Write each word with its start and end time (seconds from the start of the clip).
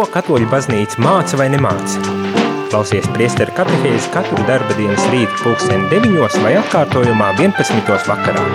Ko 0.00 0.06
katoļu 0.08 0.46
baznīca 0.48 0.96
māca 1.04 1.36
vai 1.36 1.50
nemāca? 1.52 1.98
Klausies 2.70 3.04
priesteru 3.12 3.52
katehēzi 3.52 4.08
katru 4.14 4.46
darba 4.48 4.72
dienas 4.78 5.02
rītu 5.12 5.42
pulksteni 5.42 5.90
9 5.90 6.38
vai 6.40 6.54
atkārtojumā 6.56 7.26
11. 7.36 7.90
vakarā. 8.08 8.46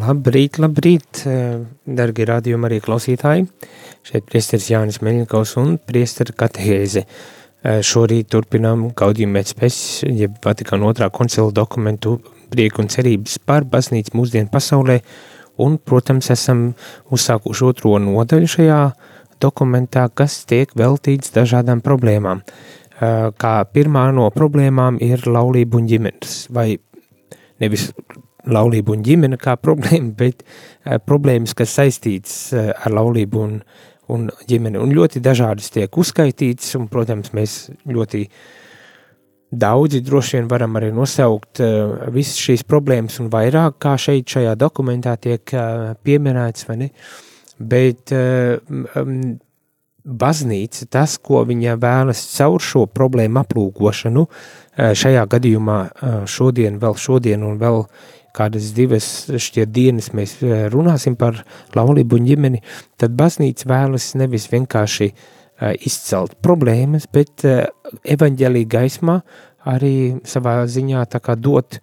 Labrīt, 0.00 0.56
labrīt, 0.64 1.26
dargi 2.00 2.30
rādījumi 2.32 2.70
arī 2.70 2.80
klausītāji. 2.88 3.44
Šeit 4.08 4.24
priesteris 4.32 4.72
Jānis 4.72 5.02
Meļņikaus 5.04 5.58
un 5.60 5.76
priesteru 5.76 6.40
katehēzi. 6.40 7.04
Šorīt 7.84 8.32
turpinām 8.32 8.94
gaudījumu 8.96 9.42
pēc 9.42 9.58
pēc, 9.60 9.82
jeb 10.24 10.40
Vatikāna 10.40 10.88
otrā 10.88 11.12
koncila 11.12 11.52
dokumentu 11.52 12.16
prieku 12.48 12.80
un 12.80 12.88
cerības 12.88 13.42
par 13.44 13.68
baznīcu 13.68 14.16
mūsdienu 14.16 14.48
pasaulē, 14.48 15.02
un, 15.62 15.78
protams, 15.78 16.30
esam 16.34 16.72
uzsākuši 17.14 17.66
otro 17.68 17.96
nodaļu 18.02 18.50
šajā 18.54 18.82
dokumentā, 19.42 20.08
kas 20.14 20.42
tiek 20.48 20.72
veltīts 20.78 21.34
dažādām 21.34 21.82
problēmām. 21.84 22.42
Kā 23.38 23.54
pirmā 23.70 24.08
no 24.14 24.26
problēmām 24.34 24.98
ir 25.04 25.22
laulība 25.30 25.78
un 25.78 25.86
ģimenes, 25.90 26.38
vai 26.50 26.72
nevis 27.62 27.92
laulība 28.48 28.96
un 28.96 29.04
ģimene 29.06 29.38
kā 29.38 29.54
problēma, 29.64 30.14
bet 30.18 30.42
problēmas, 31.06 31.54
kas 31.58 31.76
saistītas 31.78 32.38
ar 32.56 32.94
laulību 32.94 33.44
un, 33.44 33.58
un 34.14 34.30
ģimeni, 34.50 34.80
un 34.82 34.94
ļoti 34.96 35.22
dažādas 35.22 35.70
tiek 35.74 36.00
uzskaitītas, 36.02 36.74
un, 36.80 36.88
protams, 36.90 37.30
mēs 37.36 37.60
ļoti 37.86 38.24
uh, 38.26 38.40
Daudzi 39.48 40.02
droši 40.04 40.36
vien 40.36 40.48
varam 40.48 40.76
arī 40.76 40.90
nosaukt 40.92 41.62
uh, 41.64 41.94
visas 42.12 42.36
šīs 42.36 42.66
problēmas 42.68 43.16
un 43.22 43.30
vairāk, 43.32 43.78
kā 43.80 43.94
šeit 43.96 44.28
šajā 44.28 44.52
dokumentā 44.60 45.14
tiek 45.16 45.54
uh, 45.56 45.94
pieminēts, 46.04 46.66
vai 46.68 46.76
ne? 46.82 46.88
Bet 47.56 48.12
uh, 48.12 48.58
um, 49.00 49.38
baznīca, 50.04 50.90
tas, 50.92 51.16
ko 51.16 51.40
viņa 51.48 51.78
vēlas 51.80 52.20
caur 52.34 52.60
šo 52.60 52.84
problēmu 52.92 53.40
aplūkošanu, 53.40 54.26
uh, 54.28 54.92
šajā 54.92 55.24
gadījumā 55.32 55.78
uh, 55.88 56.20
šodien, 56.28 56.76
vēl 56.82 57.00
šodien 57.00 57.48
un 57.48 57.56
vēl 57.62 57.86
kādas 58.36 58.68
divas 58.76 59.08
šķiet 59.32 59.72
dienas 59.72 60.12
mēs 60.14 60.36
runāsim 60.70 61.16
par 61.18 61.40
laulību 61.74 62.20
un 62.20 62.28
ģimeni, 62.28 62.62
tad 63.00 63.16
baznīca 63.16 63.66
vēlas 63.72 64.12
nevis 64.20 64.44
vienkārši 64.52 65.08
uh, 65.08 65.26
izcelt 65.58 66.36
problēmas, 66.44 67.08
bet 67.12 67.44
eh, 67.46 67.66
evaņģēlī 68.14 68.64
gaismā 68.70 69.20
arī 69.68 69.96
savā 70.26 70.62
ziņā 70.68 71.04
dot 71.36 71.78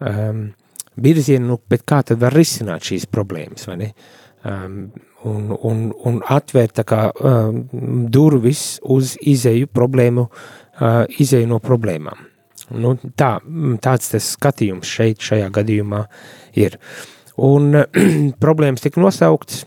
um, 0.00 0.50
virzienu, 0.96 1.58
bet 1.68 1.86
kā 1.88 2.02
tad 2.04 2.20
var 2.20 2.34
risināt 2.36 2.84
šīs 2.88 3.08
problēmas, 3.10 3.66
vai 3.68 3.78
ne? 3.80 3.92
Um, 4.42 4.90
un, 5.28 5.52
un, 5.54 5.82
un 6.08 6.18
atvērt 6.34 6.82
kā 6.88 7.04
um, 7.14 7.62
durvis 8.10 8.80
uz 8.82 9.14
izēju 9.20 9.70
problēmu, 9.70 10.26
uh, 10.26 11.04
izēju 11.22 11.52
no 11.52 11.60
problēmām. 11.62 12.28
Nu, 12.72 12.96
tā, 13.18 13.36
tāds 13.84 14.10
tas 14.10 14.32
skatījums 14.34 14.88
šeit, 14.88 15.22
šajā 15.22 15.48
gadījumā 15.52 16.02
ir. 16.58 16.78
Un 17.38 17.84
problēmas 18.44 18.82
tika 18.82 19.00
nosauktas, 19.02 19.64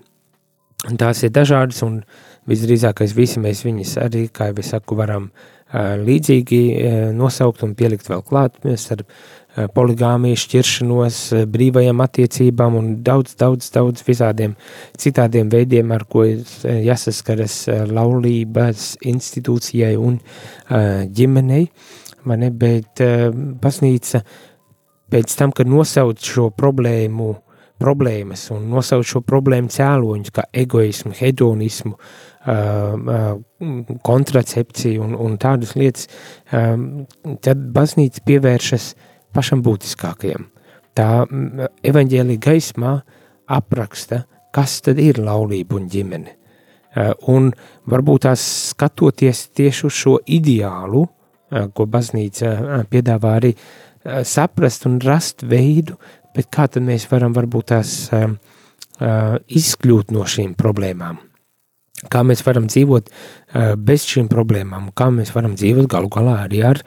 tās 1.00 1.23
ir 1.23 1.31
dažādas, 1.33 1.81
un 1.88 2.02
visdrīzākais 2.50 3.16
visi 3.17 3.41
mēs 3.41 3.63
viņus 3.66 3.95
arī, 4.03 4.27
kā 4.27 4.52
jau 4.52 4.59
es 4.61 4.73
saku, 4.75 4.97
varam 5.00 5.29
uh, 5.29 5.55
līdzīgi 5.76 6.62
nosaukt 7.18 7.66
un 7.66 7.73
pielikt 7.76 8.08
vēl 8.08 8.22
klāt 8.23 8.62
ar 8.64 9.02
uh, 9.02 9.16
poligāmiju, 9.56 10.38
šķiršanos, 10.40 11.20
brīvajām 11.52 12.02
attiecībām 12.04 12.76
un 12.80 12.90
daudz, 13.06 13.36
daudz, 13.40 13.70
daudz 13.72 14.03
visādiem 14.08 14.56
citādiem 15.00 15.50
veidiem, 15.52 15.94
ar 15.96 16.03
ko 16.09 16.26
jāsaskaras 16.28 17.62
laulības 17.88 18.96
institūcijai 19.06 19.96
un 19.96 20.19
ģimenei, 21.16 21.69
ne, 22.35 22.52
bet 22.52 23.03
baznīca 23.64 24.25
pēc 25.14 25.40
tam, 25.40 25.56
kad 25.56 25.69
nosauc 25.72 26.19
šo 26.19 26.50
problēmu, 26.58 27.31
problēmas 27.80 28.50
un 28.56 28.69
nosauc 28.72 29.08
šo 29.08 29.22
problēmu 29.24 29.72
cēloņus 29.72 30.35
kā 30.35 30.47
egoismu, 30.64 31.16
hedonismu, 31.16 31.96
uh, 31.96 32.34
kontracepciju 34.06 35.03
un, 35.03 35.16
un 35.17 35.38
tādas 35.41 35.73
lietas, 35.78 36.07
tad 37.41 37.63
baznīca 37.73 38.22
pievēršas 38.28 38.91
pašam 39.35 39.63
būtiskākajam. 39.66 40.47
Tā 40.95 41.09
evaņģēlī 41.84 42.38
gaismā 42.39 42.94
apraksta, 43.51 44.23
kas 44.55 44.79
tad 44.85 45.01
ir 45.03 45.19
laulība 45.19 45.79
un 45.79 45.89
ģimene. 45.91 46.38
Un 47.28 47.50
varbūt 47.91 48.23
tās 48.29 48.45
skatoties 48.69 49.50
tieši 49.57 49.88
uz 49.89 49.97
šo 49.97 50.16
ideālu, 50.31 51.03
ko 51.75 51.85
baznīca 51.91 52.85
piedāvā 52.91 53.35
arī 53.41 53.51
saprast 54.23 54.88
un 54.88 55.01
rast 55.03 55.44
veidu, 55.44 55.97
bet 56.35 56.47
kā 56.53 56.69
tad 56.72 56.85
mēs 56.88 57.09
varam 57.11 57.35
varbūt 57.35 57.72
tās 57.73 57.95
izkļūt 59.66 60.16
no 60.16 60.23
šīm 60.29 60.55
problēmām 60.55 61.25
kā 62.11 62.23
mēs 62.28 62.44
varam 62.45 62.67
dzīvot 62.69 63.09
bez 63.88 64.06
šīm 64.09 64.28
problēmām, 64.31 64.89
kā 64.97 65.07
mēs 65.13 65.31
varam 65.35 65.56
dzīvot 65.56 65.88
galu 65.91 66.09
galā 66.11 66.35
arī 66.44 66.61
ar 66.67 66.81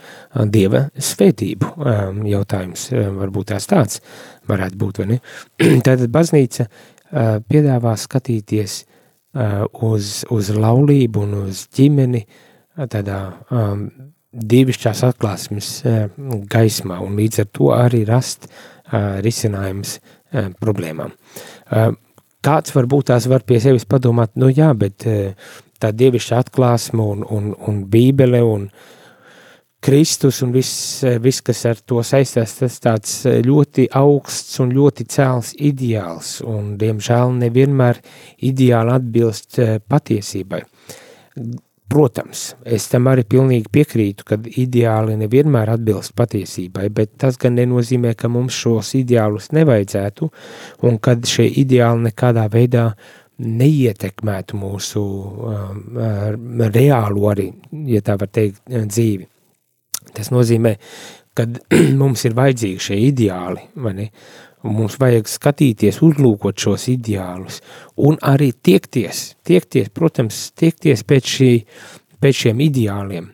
Dieva 0.52 0.84
svētību. 0.92 1.72
Um, 1.78 2.20
jautājums 2.28 2.88
varbūt 2.92 3.52
tās 3.54 3.68
tāds 3.70 4.02
varētu 4.50 4.80
būt, 4.80 5.00
vai 5.02 5.08
ne? 5.14 5.18
Tātad 5.86 6.08
baznīca 6.12 6.68
piedāvā 7.48 7.94
skatīties 7.97 8.82
uz, 9.88 10.12
uz 10.28 10.50
laulību 10.52 11.24
un 11.24 11.36
uz 11.47 11.64
ģimeni 11.72 12.24
tādā 12.92 13.22
divišķās 14.28 15.00
atklāsmes 15.08 15.70
gaismā 16.52 16.98
un 17.00 17.16
līdz 17.16 17.42
ar 17.44 17.48
to 17.56 17.72
arī 17.72 18.04
rast 18.08 18.50
risinājums 19.24 19.97
uh, 19.97 20.08
problēmām. 20.60 21.14
Kāds 22.44 22.75
varbūt 22.75 23.09
tās 23.10 23.26
var 23.31 23.43
pie 23.47 23.59
sevis 23.62 23.87
padomāt, 23.88 24.37
nu 24.38 24.50
jā, 24.53 24.71
bet 24.78 25.06
eh, 25.10 25.34
tā 25.82 25.91
dievišķa 25.91 26.38
atklāsme 26.44 27.03
un, 27.03 27.25
un, 27.26 27.50
un 27.66 27.82
bībele 27.91 28.44
un 28.47 28.69
Kristus 29.82 30.41
un 30.47 30.53
viss, 30.54 31.03
eh, 31.06 31.19
vis, 31.22 31.41
kas 31.43 31.65
ar 31.71 31.82
to 31.82 32.03
saistās, 32.06 32.54
tas 32.60 32.78
tāds 32.82 33.15
eh, 33.27 33.41
ļoti 33.47 33.88
augsts 33.98 34.59
un 34.62 34.75
ļoti 34.75 35.06
cēls 35.10 35.54
ideāls, 35.71 36.37
un 36.47 36.77
diemžēl 36.78 37.34
nevienmēr 37.43 38.03
ideāli 38.47 38.94
atbilst 38.94 39.59
patiesībai. 39.91 40.62
Protams, 41.88 42.50
es 42.69 42.84
tam 42.93 43.06
arī 43.09 43.22
pilnīgi 43.25 43.71
piekrītu, 43.72 44.25
ka 44.28 44.37
ideāli 44.60 45.15
nevienmēr 45.22 45.71
atbilst 45.72 46.12
patiesībai, 46.19 46.91
bet 46.93 47.15
tas 47.22 47.38
gan 47.41 47.56
nenozīmē, 47.56 48.12
ka 48.12 48.28
mums 48.28 48.59
šos 48.60 48.93
ideālus 48.99 49.49
nevajadzētu, 49.56 50.28
un 50.84 50.98
kad 51.00 51.25
šie 51.25 51.47
ideāli 51.62 52.10
nekādā 52.10 52.44
veidā 52.53 52.91
neietekmētu 53.38 54.59
mūsu 54.60 55.00
um, 55.00 55.81
reālo 56.75 57.31
arī, 57.32 57.48
ja 57.88 58.04
tā 58.04 58.19
var 58.21 58.32
teikt, 58.37 58.60
dzīvi. 58.69 59.25
Tas 60.12 60.28
nozīmē, 60.34 60.75
ka 61.38 61.47
mums 62.03 62.27
ir 62.28 62.37
vajadzīgi 62.37 62.84
šie 62.91 63.00
ideāli, 63.06 63.65
vai 63.81 63.94
ne? 63.97 64.10
Mums 64.68 64.98
vajag 65.00 65.28
skatīties, 65.30 66.00
uzlūkot 66.04 66.58
šos 66.60 66.88
ideālus 66.92 67.62
un 67.96 68.18
arī 68.20 68.50
tiekties, 68.52 69.32
tiekties, 69.46 69.88
protams, 69.94 70.48
tiekties 70.58 71.04
pēc, 71.08 71.34
šī, 71.36 71.52
pēc 72.20 72.42
šiem 72.44 72.60
ideāliem. 72.68 73.30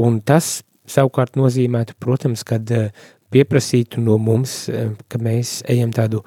Un 0.00 0.18
tas 0.26 0.58
savukārt 0.90 1.38
nozīmētu, 1.38 1.96
protams, 2.02 2.42
kad 2.46 2.70
eh, 2.74 2.90
pieprasītu 3.32 4.02
no 4.04 4.18
mums, 4.18 4.64
eh, 4.68 4.90
ka 5.08 5.20
mēs 5.22 5.60
ejam 5.70 5.94
tādu 5.94 6.24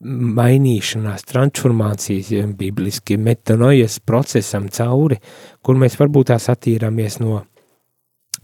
mainīšanās, 0.00 1.26
transformācijas, 1.28 2.30
bibliski 2.56 3.18
metanojas 3.20 3.98
procesam 4.00 4.70
cauri, 4.72 5.18
kur 5.60 5.76
mēs 5.76 5.98
varbūt 6.00 6.30
tās 6.32 6.48
attīrāmies 6.52 7.18
no 7.20 7.42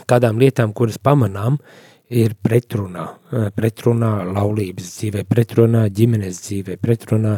kādām 0.04 0.36
lietām, 0.42 0.74
kuras 0.76 0.98
pamanām, 1.00 1.56
ir 2.14 2.36
pretrunā, 2.38 3.04
pretrunā 3.56 4.10
laulības 4.30 4.90
dzīvē, 4.98 5.24
pretrunā 5.26 5.86
ģimenes 5.90 6.38
dzīvē, 6.44 6.76
pretrunā 6.82 7.36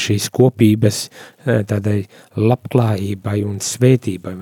šīs 0.00 0.28
kopības 0.32 1.00
tādai 1.44 2.00
labklājībai 2.36 3.42
un 3.44 3.58
svētībai? 3.60 4.36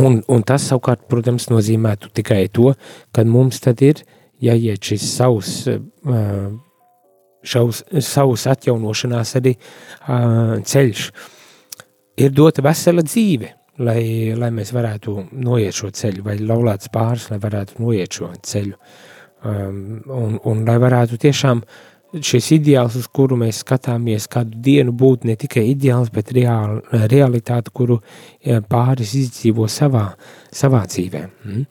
Un, 0.00 0.20
un 0.26 0.42
tas 0.46 0.66
savukārt, 0.70 1.06
protams, 1.10 1.48
nozīmētu 1.50 2.10
tikai 2.18 2.48
to, 2.54 2.72
ka 3.14 3.24
mums 3.26 3.62
tad 3.62 3.82
ir 3.82 4.02
jāiet 4.42 4.82
šis 4.90 5.06
savs, 5.14 5.54
šaus, 7.46 7.84
savs 8.06 8.46
atjaunošanās 8.50 9.36
arī 9.38 9.54
ceļš. 10.72 11.06
Ir 12.20 12.34
dota 12.36 12.62
vesela 12.64 13.02
dzīve, 13.06 13.54
lai, 13.80 14.02
lai 14.38 14.50
mēs 14.54 14.74
varētu 14.76 15.16
noiet 15.32 15.76
šo 15.76 15.92
ceļu, 15.96 16.24
vai 16.26 16.38
laulāts 16.40 16.90
pāris, 16.92 17.30
lai 17.32 17.40
varētu 17.42 17.80
noiet 17.82 18.20
šo 18.20 18.32
ceļu. 18.52 18.76
Um, 19.40 20.02
un, 20.12 20.36
un 20.44 20.66
lai 20.68 20.76
varētu 20.82 21.16
tiešām 21.20 21.62
šis 22.10 22.50
ideāls, 22.56 22.96
uz 22.98 23.06
kuru 23.12 23.38
mēs 23.38 23.62
skatāmies 23.62 24.26
kādu 24.30 24.58
dienu, 24.64 24.92
būtu 24.92 25.28
ne 25.30 25.36
tikai 25.38 25.68
ideāls, 25.70 26.10
bet 26.12 26.32
reāli, 26.34 26.80
realitāte, 27.12 27.70
kuru 27.74 28.00
pāris 28.68 29.14
izdzīvo 29.18 29.68
savā, 29.70 30.08
savā 30.52 30.82
dzīvē. 30.90 31.24
Mm? 31.46 31.66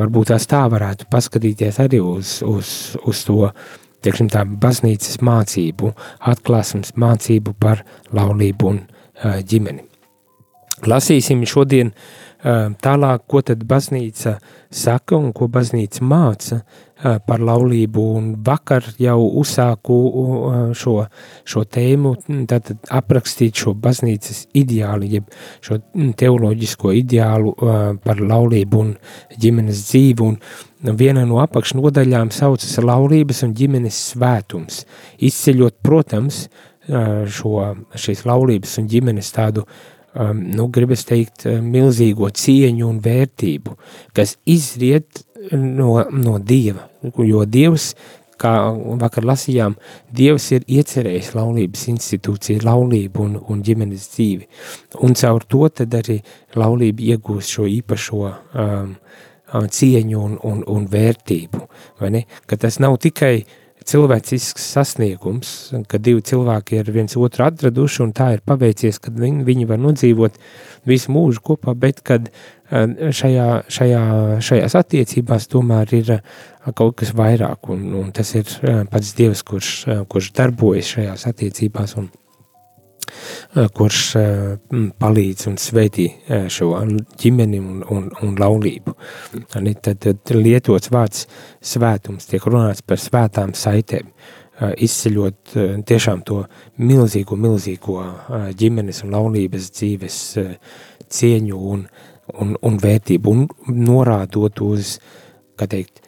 Varbūt 0.00 0.32
tās 0.32 0.48
tā 0.48 0.64
varētu 0.72 1.08
paskatīties 1.12 1.80
arī 1.84 2.00
uz, 2.04 2.38
uz, 2.48 2.68
uz 3.04 3.24
to, 3.28 3.50
teiksim 4.04 4.28
tā, 4.32 4.44
baznīcas 4.44 5.20
mācību, 5.24 5.94
atklāsmes 6.32 6.96
mācību 7.00 7.56
par 7.60 7.84
laulību 8.16 8.72
un 8.72 8.84
uh, 8.84 9.40
ģimeni. 9.40 9.93
Lasīsim 10.90 11.44
šodien 11.48 11.90
uh, 11.90 12.24
tālāk, 12.44 13.24
ko 13.26 13.40
tad 13.40 13.62
baznīca 13.64 14.36
saka 14.74 15.16
un 15.16 15.32
ko 15.32 15.48
baznīca 15.48 16.04
māca 16.04 16.60
par 17.26 17.42
laulību, 17.42 18.02
un 18.16 18.26
vakar 18.44 18.84
jau 19.02 19.18
uzsāku 19.40 19.96
šo, 20.78 20.94
šo 21.44 21.64
tēmu, 21.64 22.14
tātad 22.48 22.78
aprakstīt 22.96 23.60
šo 23.60 23.74
baznīcas 23.76 24.46
ideālu, 24.56 25.08
jeb 25.16 25.26
šo 25.64 25.80
teoloģisko 26.16 26.94
ideālu 26.96 27.52
par 28.04 28.22
laulību 28.22 28.80
un 28.80 28.94
ģimenes 29.40 29.82
dzīvi, 29.90 30.28
un 30.30 30.96
viena 30.96 31.26
no 31.28 31.42
apakšnodaļām 31.44 32.32
saucas 32.32 32.78
laulības 32.80 33.42
un 33.44 33.56
ģimenes 33.58 34.00
svētums, 34.12 34.84
izceļot, 35.20 35.82
protams, 35.84 36.46
šo, 36.84 37.58
šīs 37.96 38.24
laulības 38.28 38.78
un 38.80 38.88
ģimenes 38.92 39.32
tādu 39.34 39.64
um, 40.14 40.42
nu, 40.56 40.68
gribas 40.72 41.04
teikt, 41.08 41.46
milzīgo 41.62 42.30
cieņu 42.30 42.88
un 42.88 43.00
vērtību, 43.04 43.76
kas 44.16 44.36
izriet 44.50 45.24
no, 45.52 45.96
no 46.10 46.38
Dieva, 46.38 46.88
jo 47.02 47.44
Dievs, 47.44 47.92
kā 48.40 48.52
vakar 49.00 49.26
lasījām, 49.28 49.76
Dievs 50.14 50.50
ir 50.56 50.66
iecerējis 50.66 51.34
laulības 51.36 51.86
institūciju, 51.92 52.64
laulību 52.66 53.26
un, 53.26 53.36
un 53.50 53.62
ģimenes 53.64 54.08
dzīvi, 54.14 54.48
un 55.06 55.14
caur 55.18 55.46
to 55.48 55.68
tad 55.80 55.94
arī 56.00 56.20
laulība 56.58 57.14
iegūst 57.14 57.58
šo 57.58 57.68
īpašo 57.70 58.22
um, 58.24 58.96
cieņu 59.54 60.18
un, 60.18 60.38
un, 60.42 60.64
un 60.66 60.88
vērtību, 60.90 61.66
ka 62.50 62.58
tas 62.58 62.80
nav 62.82 62.98
tikai 63.02 63.36
uh, 63.42 63.60
cilvēcisks 63.88 64.64
sasniegums, 64.74 65.52
ka 65.88 66.00
divi 66.02 66.24
cilvēki 66.24 66.80
ir 66.80 66.90
viens 66.94 67.16
otru 67.20 67.46
atraduši 67.46 68.02
un 68.04 68.14
tā 68.16 68.30
ir 68.36 68.42
paveicies, 68.46 69.00
kad 69.02 69.16
viņi, 69.20 69.44
viņi 69.46 69.68
var 69.70 69.80
nodzīvot 69.82 70.40
visu 70.88 71.14
mūžu 71.14 71.44
kopā, 71.50 71.76
bet 71.78 72.02
kad 72.06 72.30
eh, 72.30 73.12
šajā, 73.20 73.46
šajā, 73.68 74.02
šajās 74.44 74.76
attiecībās 74.80 75.48
tomēr 75.52 75.94
ir 76.00 76.16
eh, 76.18 76.26
kaut 76.72 76.98
kas 77.02 77.14
vairāk 77.16 77.70
un, 77.74 77.86
un 78.00 78.12
tas 78.16 78.34
ir 78.38 78.48
eh, 78.62 78.84
pats 78.90 79.14
Dievs, 79.18 79.44
kurš, 79.46 79.72
kurš 80.08 80.34
darbojas 80.36 80.96
šajās 80.96 81.28
attiecībās 81.32 81.98
un 82.00 82.12
Eh, 82.12 82.23
kurš 83.74 83.98
eh, 84.18 84.54
palīdz 85.00 85.48
un 85.50 85.58
svētī 85.60 86.06
eh, 86.10 86.46
šo 86.52 86.70
ģimeni 87.20 87.60
un, 87.60 87.82
un, 87.90 88.08
un 88.24 88.38
laulību. 88.40 88.94
Tad, 89.52 89.90
tad 90.02 90.32
lietots 90.34 90.90
vārds 90.94 91.26
svētums, 91.64 92.28
tiek 92.30 92.46
runāts 92.48 92.84
par 92.86 93.00
svētām 93.02 93.54
saitēm, 93.58 94.10
izceļot 94.54 95.54
tiešām 95.82 96.20
to 96.22 96.44
milzīgo, 96.78 97.34
milzīgo 97.34 97.96
ģimenes 98.54 99.02
un 99.02 99.16
laulības 99.16 99.72
dzīves 99.74 100.18
cieņu 101.10 101.58
un, 101.74 101.82
un, 102.38 102.54
un 102.62 102.78
vērtību, 102.78 103.34
un 103.34 103.80
norādot 103.82 104.62
uz, 104.62 104.96
kā 105.58 105.66
teikt, 105.70 106.04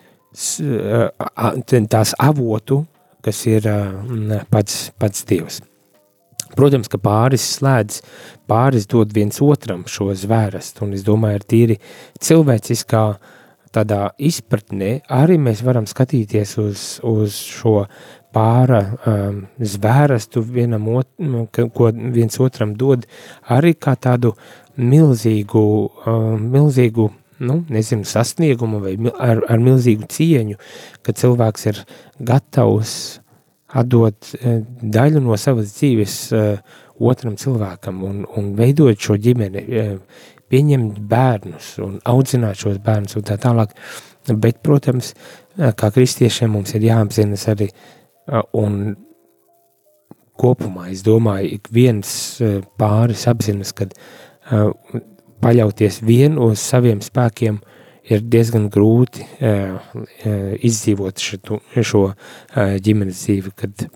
tās 1.90 2.14
avotu, 2.22 2.84
kas 3.26 3.46
ir 3.50 3.66
pats, 4.54 4.84
pats 4.94 5.26
Dievs. 5.26 5.64
Protams, 6.56 6.90
ka 6.92 7.00
pāris 7.02 7.44
slēdz, 7.58 8.02
pāris 8.48 8.88
dod 8.90 9.12
viens 9.16 9.40
otram 9.44 9.84
šo 9.90 10.12
zvērestu, 10.16 10.86
un 10.86 10.94
es 10.96 11.04
domāju, 11.06 11.40
ir 11.40 11.48
tīri 11.52 11.80
cilvēciskā 12.24 13.06
tādā 13.76 14.06
izpratnē 14.16 15.02
arī 15.12 15.36
mēs 15.42 15.60
varam 15.66 15.88
skatīties 15.88 16.56
uz, 16.62 16.84
uz 17.04 17.36
šo 17.36 17.82
pāra 18.36 18.80
um, 19.08 19.42
zvērestu 19.60 20.42
vienam, 20.44 20.88
ot, 20.96 21.08
nu, 21.20 21.46
ko 21.52 21.90
viens 21.92 22.40
otram 22.42 22.74
dod, 22.76 23.06
arī 23.52 23.74
kā 23.76 23.96
tādu 24.00 24.34
milzīgu, 24.76 25.62
um, 26.08 26.48
milzīgu 26.52 27.10
nu, 27.38 27.60
nezinu, 27.72 28.04
sasniegumu 28.08 28.80
vai 28.84 28.96
ar, 29.12 29.42
ar 29.48 29.62
milzīgu 29.62 30.08
cieņu, 30.12 30.58
ka 31.04 31.16
cilvēks 31.16 31.68
ir 31.72 31.80
gatavs 32.20 32.96
atdot 33.74 34.34
eh, 34.40 34.60
daļu 34.82 35.22
no 35.24 35.36
savas 35.40 35.74
dzīves 35.76 36.16
eh, 36.36 36.74
otram 37.02 37.36
cilvēkam 37.38 38.02
un, 38.06 38.20
un 38.38 38.52
veidot 38.58 39.00
šo 39.00 39.16
ģimeni, 39.20 39.62
eh, 39.66 39.96
pieņemt 40.50 41.00
bērnus 41.10 41.72
un 41.82 41.96
audzināt 42.06 42.60
šos 42.60 42.78
bērnus 42.84 43.18
un 43.18 43.26
tā 43.26 43.38
tālāk. 43.42 43.74
Bet, 44.26 44.58
protams, 44.62 45.12
kā 45.54 45.88
kristiešiem 45.94 46.50
mums 46.50 46.72
ir 46.74 46.82
jāapzinas 46.88 47.44
arī 47.52 47.68
un 48.58 48.96
kopumā, 50.34 50.88
es 50.90 51.04
domāju, 51.06 51.60
ik 51.60 51.70
viens 51.70 52.10
pāris 52.78 53.22
apzinas, 53.30 53.70
kad 53.74 53.94
paļauties 55.42 56.00
vien 56.02 56.40
uz 56.42 56.58
saviem 56.58 56.98
spēkiem 57.06 57.60
ir 58.06 58.24
diezgan 58.32 58.68
grūti 58.72 59.26
izdzīvot 60.66 61.22
šo, 61.22 61.60
šo 61.82 62.02
ģimenes 62.54 63.22
dzīvi, 63.24 63.54
kad 63.58 63.86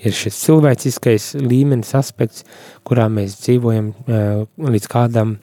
ir 0.00 0.16
šis 0.16 0.38
cilvēciskais 0.46 1.34
līmenis 1.40 1.92
aspekts, 1.98 2.46
kurā 2.88 3.10
mēs 3.12 3.36
dzīvojam 3.42 3.92
līdz 4.64 4.88
kādam, 4.90 5.36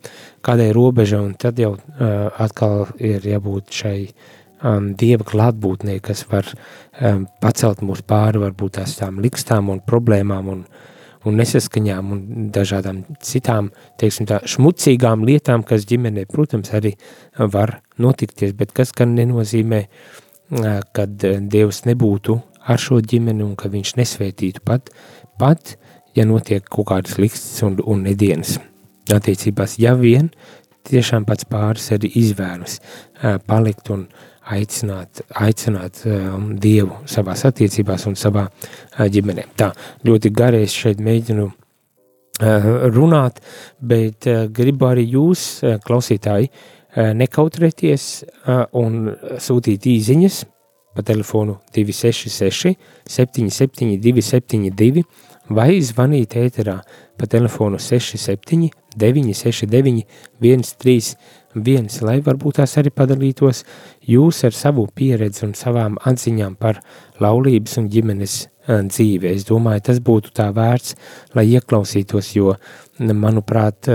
kādai 0.45 0.71
robežai, 0.75 1.21
un 1.29 1.37
tad 1.37 1.61
jau 1.61 1.75
atkal 1.99 2.87
ir 2.97 3.25
jābūt 3.27 3.73
šai 3.83 3.97
um, 4.07 4.91
dieva 4.97 5.27
klātbūtnē, 5.27 5.99
kas 6.01 6.25
var 6.31 6.49
um, 6.49 7.27
pacelt 7.43 7.85
mūs 7.85 8.01
pāri 8.01 8.41
varbūt 8.41 8.79
tās 8.79 8.97
tām 8.97 9.21
likstām 9.21 9.69
un 9.73 9.83
problēmām 9.85 10.53
un 10.55 10.65
uh, 10.65 10.85
un 11.27 11.39
nesaskaņām 11.41 12.11
un 12.13 12.49
dažādām 12.55 13.03
citām, 13.23 13.71
teiksim 13.99 14.27
tā, 14.29 14.39
šmucīgām 14.47 15.25
lietām, 15.27 15.65
kas 15.67 15.85
ģimenē, 15.89 16.27
protams, 16.31 16.71
arī 16.77 16.93
var 17.37 17.79
notikties, 18.01 18.55
bet 18.57 18.73
kas 18.77 18.93
gan 18.95 19.15
nenozīmē, 19.17 19.83
kad 20.95 21.25
Dievs 21.51 21.83
nebūtu 21.87 22.37
ar 22.67 22.79
šo 22.81 23.01
ģimeni 23.03 23.43
un 23.45 23.55
ka 23.59 23.71
viņš 23.71 23.95
nesvētītu 23.99 24.63
pat, 24.67 24.91
pat, 25.39 25.75
ja 26.15 26.25
notiek 26.27 26.65
kaut 26.65 26.89
kādas 26.91 27.17
likstas 27.21 27.63
un, 27.67 27.77
un 27.83 28.05
nedienas 28.07 28.57
attiecībās, 29.13 29.77
ja 29.79 29.93
vien 29.99 30.31
tiešām 30.87 31.27
pats 31.27 31.47
pāris 31.47 31.91
arī 31.95 32.11
izvēlas 32.21 32.79
palikt 33.47 33.91
un 33.91 34.07
aicināt, 34.53 35.21
aicināt 35.35 36.01
um, 36.07 36.49
Dievu 36.61 37.01
savās 37.09 37.45
attiecībās 37.49 38.07
un 38.09 38.17
savā 38.19 38.47
uh, 38.47 39.05
ģimenē. 39.11 39.47
Tā, 39.59 39.71
ļoti 40.07 40.31
gari 40.35 40.63
es 40.65 40.75
šeit 40.75 41.01
mēģinu 41.03 41.47
uh, 41.47 42.67
runāt, 42.95 43.41
bet 43.79 44.29
uh, 44.29 44.45
gribu 44.51 44.89
arī 44.89 45.07
jūs, 45.17 45.47
uh, 45.63 45.77
klausītāji, 45.83 46.51
uh, 46.51 47.13
nekautrēties 47.17 48.09
uh, 48.23 48.65
un 48.77 49.13
sūtīt 49.43 49.89
īziņas 49.97 50.43
pa 50.97 51.03
telefonu 51.05 51.59
266 51.75 52.73
77 53.05 53.99
272 54.01 55.03
vai 55.53 55.77
zvanīt 55.85 56.33
ēterā 56.41 56.79
pa 57.17 57.29
telefonu 57.29 57.79
67 57.79 58.71
969 58.97 60.03
131, 60.41 61.17
lai 62.05 62.19
varbūt 62.25 62.59
tās 62.59 62.77
arī 62.79 62.91
padalītos 62.93 63.63
jūs 64.07 64.43
ar 64.47 64.55
savu 64.55 64.87
pieredzi 64.93 65.45
un 65.47 65.55
savām 65.57 65.97
atziņām 66.05 66.55
par 66.59 66.81
laulības 67.23 67.77
un 67.81 67.89
ģimenes 67.93 68.37
dzīvi. 68.67 69.31
Es 69.31 69.45
domāju, 69.47 69.85
tas 69.89 69.99
būtu 70.03 70.33
tā 70.35 70.49
vērts, 70.55 70.95
lai 71.35 71.47
ieklausītos, 71.55 72.33
jo, 72.35 72.55
manuprāt, 72.99 73.89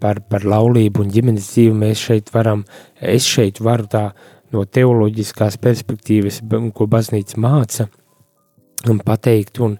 par, 0.00 0.20
par 0.28 0.44
laulību 0.44 1.04
un 1.04 1.12
ģimenes 1.12 1.52
dzīvi 1.52 1.76
mēs 1.76 2.04
šeit 2.08 2.32
varam, 2.34 2.64
es 3.00 3.26
šeit 3.28 3.60
varu 3.64 3.88
tā 3.88 4.04
no 4.52 4.64
teoloģiskās 4.64 5.58
perspektīvas, 5.60 6.40
ko 6.74 6.86
baznīca 6.88 7.40
māca, 7.40 7.88
un 8.88 9.00
pateikt, 9.04 9.60
un, 9.64 9.76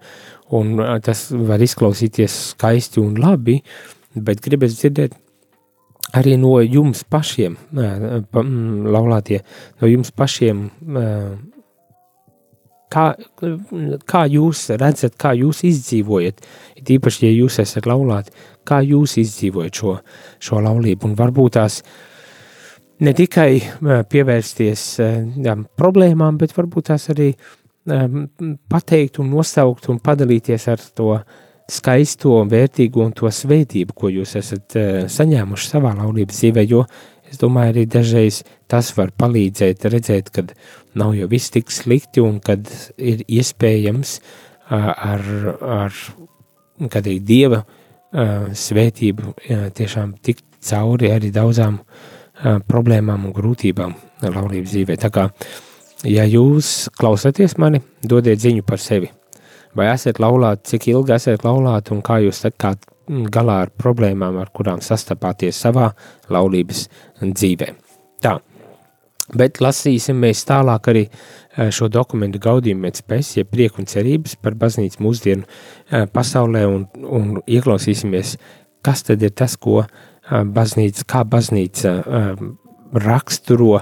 un 0.55 0.83
tas 1.05 1.29
var 1.31 1.63
izklausīties 1.65 2.37
skaisti 2.53 3.01
un 3.01 3.17
labi, 3.21 3.61
bet 4.15 4.43
gribas 4.45 4.77
dzirdēt 4.79 5.17
arī 6.17 6.37
no 6.41 6.59
jums 6.63 7.05
pašiem, 7.05 7.57
laulātie, 7.75 9.43
no 9.81 9.91
jums 9.91 10.11
pašiem, 10.17 10.65
kā, 12.93 13.07
kā 14.09 14.25
jūs 14.33 14.65
redzat, 14.81 15.17
kā 15.21 15.35
jūs 15.37 15.63
izdzīvojat, 15.69 16.45
it 16.81 16.93
īpaši, 16.97 17.27
ja 17.27 17.33
jūs 17.35 17.61
esat 17.65 17.89
laulāti, 17.89 18.33
kā 18.69 18.81
jūs 18.85 19.19
izdzīvojat 19.23 19.81
šo, 19.83 19.97
šo 20.41 20.63
laulību, 20.65 21.11
un 21.11 21.19
varbūt 21.19 21.59
tās 21.59 21.83
ne 23.05 23.15
tikai 23.15 23.51
pievērsties 24.11 24.85
jā, 24.99 25.57
problēmām, 25.79 26.39
bet 26.41 26.57
varbūt 26.57 26.91
tās 26.93 27.09
arī 27.13 27.33
pateikt 28.69 29.21
un 29.23 29.31
nosaukt 29.33 29.89
un 29.89 30.01
padalīties 30.05 30.67
ar 30.69 30.83
to 30.97 31.15
skaisto, 31.69 32.41
vērtīgo 32.49 33.05
un 33.05 33.15
to 33.17 33.31
svētību, 33.33 33.95
ko 33.97 34.11
jūs 34.13 34.37
esat 34.41 34.77
saņēmuši 35.13 35.71
savā 35.75 35.93
laulības 35.99 36.41
dzīvē, 36.41 36.65
jo 36.69 36.85
es 37.29 37.41
domāju, 37.41 37.75
arī 37.75 37.85
dažreiz 37.91 38.43
tas 38.71 38.91
var 38.97 39.13
palīdzēt 39.13 39.85
redzēt, 39.93 40.31
kad 40.33 40.55
nav 40.99 41.15
jau 41.19 41.29
viss 41.29 41.53
tik 41.53 41.73
slikti 41.73 42.25
un 42.25 42.41
kad 42.45 42.69
ir 42.97 43.25
iespējams 43.29 44.19
ar, 44.73 45.25
ar 45.61 46.03
kad 46.89 47.05
arī 47.05 47.19
Dieva 47.21 47.63
svētību 48.57 49.35
tiešām 49.77 50.17
tikt 50.25 50.47
cauri 50.65 51.13
arī 51.13 51.33
daudzām 51.35 51.83
problēmām 52.69 53.29
un 53.29 53.35
grūtībām 53.37 53.97
laulības 54.25 54.73
dzīvē. 54.73 54.97
Tā 55.01 55.13
kā 55.13 55.29
Ja 56.07 56.23
jūs 56.23 56.87
klausāties 56.95 57.57
mani, 57.59 57.81
dodiet 58.07 58.39
ziņu 58.39 58.63
par 58.63 58.79
sevi. 58.79 59.09
Vai 59.79 59.93
esat 59.93 60.19
laulāti, 60.19 60.73
cik 60.73 60.89
ilgi 60.91 61.15
esat 61.15 61.45
laulāti? 61.47 61.93
Un 61.95 62.03
kā 62.03 62.19
jūs 62.25 62.43
tikāt 62.43 62.89
galā 63.31 63.63
ar 63.65 63.71
problēmām, 63.79 64.37
ar 64.41 64.51
kurām 64.55 64.83
sastapāties 64.85 65.61
savā 65.63 65.93
laulības 66.35 66.87
dzīvē. 67.23 67.69
Tā, 68.25 68.35
bet 69.39 69.61
lasīsim 69.63 70.19
mēs 70.25 70.43
tālāk 70.49 70.91
arī 70.91 71.05
eh, 71.07 71.71
šo 71.75 71.89
dokumentu 71.93 72.41
gaudījumu 72.43 72.89
pēc 72.89 73.03
pēc, 73.09 73.31
ja 73.39 73.49
prieku 73.49 73.83
un 73.83 73.89
cerības 73.89 74.35
par 74.43 74.59
baznīcu 74.59 75.05
mūsdienu 75.05 75.47
eh, 75.47 76.09
pasaulē 76.11 76.65
un, 76.69 76.89
un 77.07 77.37
ieklausīsimies, 77.47 78.35
kas 78.85 79.07
tad 79.07 79.23
ir 79.23 79.37
tas, 79.39 79.57
ko 79.57 79.85
eh, 79.85 79.89
baznīca, 80.43 81.07
kā 81.09 81.23
baznīca 81.25 81.95
raksturo 82.99 83.79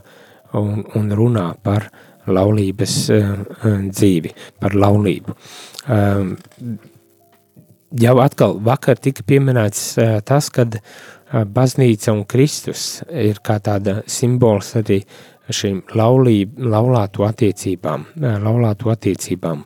un, 0.56 0.84
un 0.98 1.10
runā 1.14 1.48
par 1.62 1.88
uh, 1.88 2.05
laulības 2.32 2.96
uh, 3.14 3.32
dzīvi, 3.90 4.32
par 4.60 4.76
laulību. 4.76 5.36
Um, 5.92 6.32
jau 8.00 8.16
atkal 8.22 8.58
vakar 8.66 9.00
tika 9.02 9.26
pieminēts 9.26 9.84
uh, 10.00 10.16
tas, 10.26 10.50
kad 10.54 10.80
baznīca 11.26 12.12
un 12.14 12.22
Kristus 12.30 13.02
ir 13.10 13.40
kā 13.42 13.58
tāda 13.58 14.00
simbols 14.06 14.76
arī 14.78 15.00
šīm 15.50 15.80
laulību, 15.98 16.68
laulātu 16.70 17.26
attiecībām, 17.26 18.04
laulātu 18.42 18.92
attiecībām. 18.94 19.64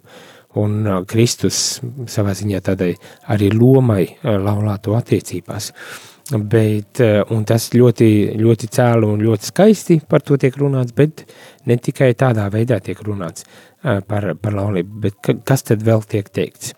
Un 0.61 1.05
Kristus 1.09 1.81
savā 2.11 2.33
ziņā 2.35 2.63
tādai 2.65 2.95
arī 3.31 3.53
lomai 3.53 4.07
laulātu 4.25 4.97
attiecībās. 4.97 5.69
Uh, 5.71 6.10
Bet, 6.31 7.01
eh, 7.01 7.25
un 7.35 7.43
tas 7.45 7.65
ļoti, 7.75 8.39
ļoti 8.39 8.69
cēlu 8.71 9.09
un 9.17 9.23
ļoti 9.25 9.49
skaisti 9.51 9.97
par 10.07 10.23
to 10.23 10.37
tiek 10.39 10.55
runāts, 10.55 10.95
bet 10.95 11.25
ne 11.67 11.75
tikai 11.77 12.13
tādā 12.15 12.45
veidā 12.55 12.79
tiek 12.79 13.01
runāts 13.03 13.43
eh, 13.83 13.99
par, 14.07 14.29
par 14.39 14.55
laulību, 14.55 15.01
bet 15.03 15.31
kas 15.47 15.67
tad 15.67 15.83
vēl 15.83 16.05
tiek 16.07 16.29
teikts? 16.31 16.75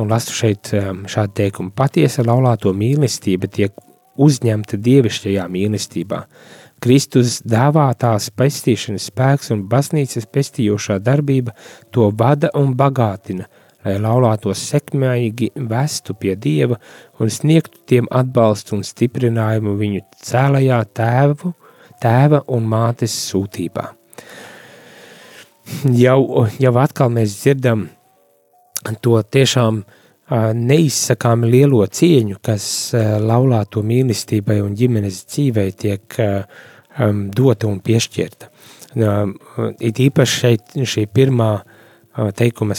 Un 0.00 0.08
lasu 0.08 0.32
šeit 0.32 0.72
eh, 0.72 0.88
šādu 1.04 1.36
teikumu. 1.36 1.74
Patiesa 1.76 2.24
laulāto 2.24 2.72
mīlestība 2.72 3.50
tiek 3.52 3.76
uzņemta 4.16 4.80
dievišķajā 4.80 5.44
mīlestībā. 5.52 6.22
Kristus 6.80 7.42
dāvātās 7.44 8.30
pestīšanas 8.32 9.10
spēks 9.10 9.52
un 9.52 9.66
baznīcas 9.68 10.30
pestījošā 10.32 10.96
darbība 11.04 11.52
to 11.92 12.08
vada 12.16 12.54
un 12.56 12.72
bagātina– 12.78 13.50
lai 13.84 13.96
laulātos 14.00 14.62
sekmīgi 14.70 15.50
vestu 15.70 16.16
pie 16.16 16.34
Dieva 16.40 16.78
un 17.20 17.30
sniegtu 17.30 17.82
tiem 17.88 18.08
atbalstu 18.10 18.78
un 18.78 18.84
stiprinājumu 18.86 19.76
viņu 19.80 20.04
cēlajā 20.24 20.80
tēvu, 20.96 21.52
tēva 22.02 22.44
un 22.54 22.70
mātes 22.70 23.14
sūtībā. 23.30 23.90
Jau, 25.96 26.18
jau 26.60 26.72
atkal 26.80 27.12
mēs 27.12 27.38
dzirdam 27.40 27.86
to 29.04 29.20
tiešām 29.22 29.84
neizsakāmi 30.56 31.50
lielo 31.52 31.84
cieņu, 31.84 32.38
kas 32.44 32.66
laulāto 33.20 33.84
mīlestībai 33.84 34.58
un 34.64 34.72
ģimenes 34.76 35.24
dzīvei 35.28 35.72
tiek 35.76 36.18
dota 37.36 37.68
un 37.68 37.80
piešķirta. 37.84 38.50
It 38.94 40.00
īpaši 40.00 40.36
šeit 40.40 40.76
šī 40.86 41.08
pirmā 41.10 41.48
uh, 41.58 41.73
teikuma 42.14 42.74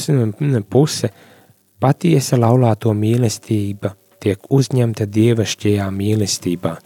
puse- 0.69 1.09
patiesa 1.83 2.37
laulāto 2.37 2.93
mīlestība 2.93 3.93
tiek 4.19 4.39
uzņemta 4.49 5.05
dievišķajā 5.05 5.89
mīlestībā. 5.91 6.77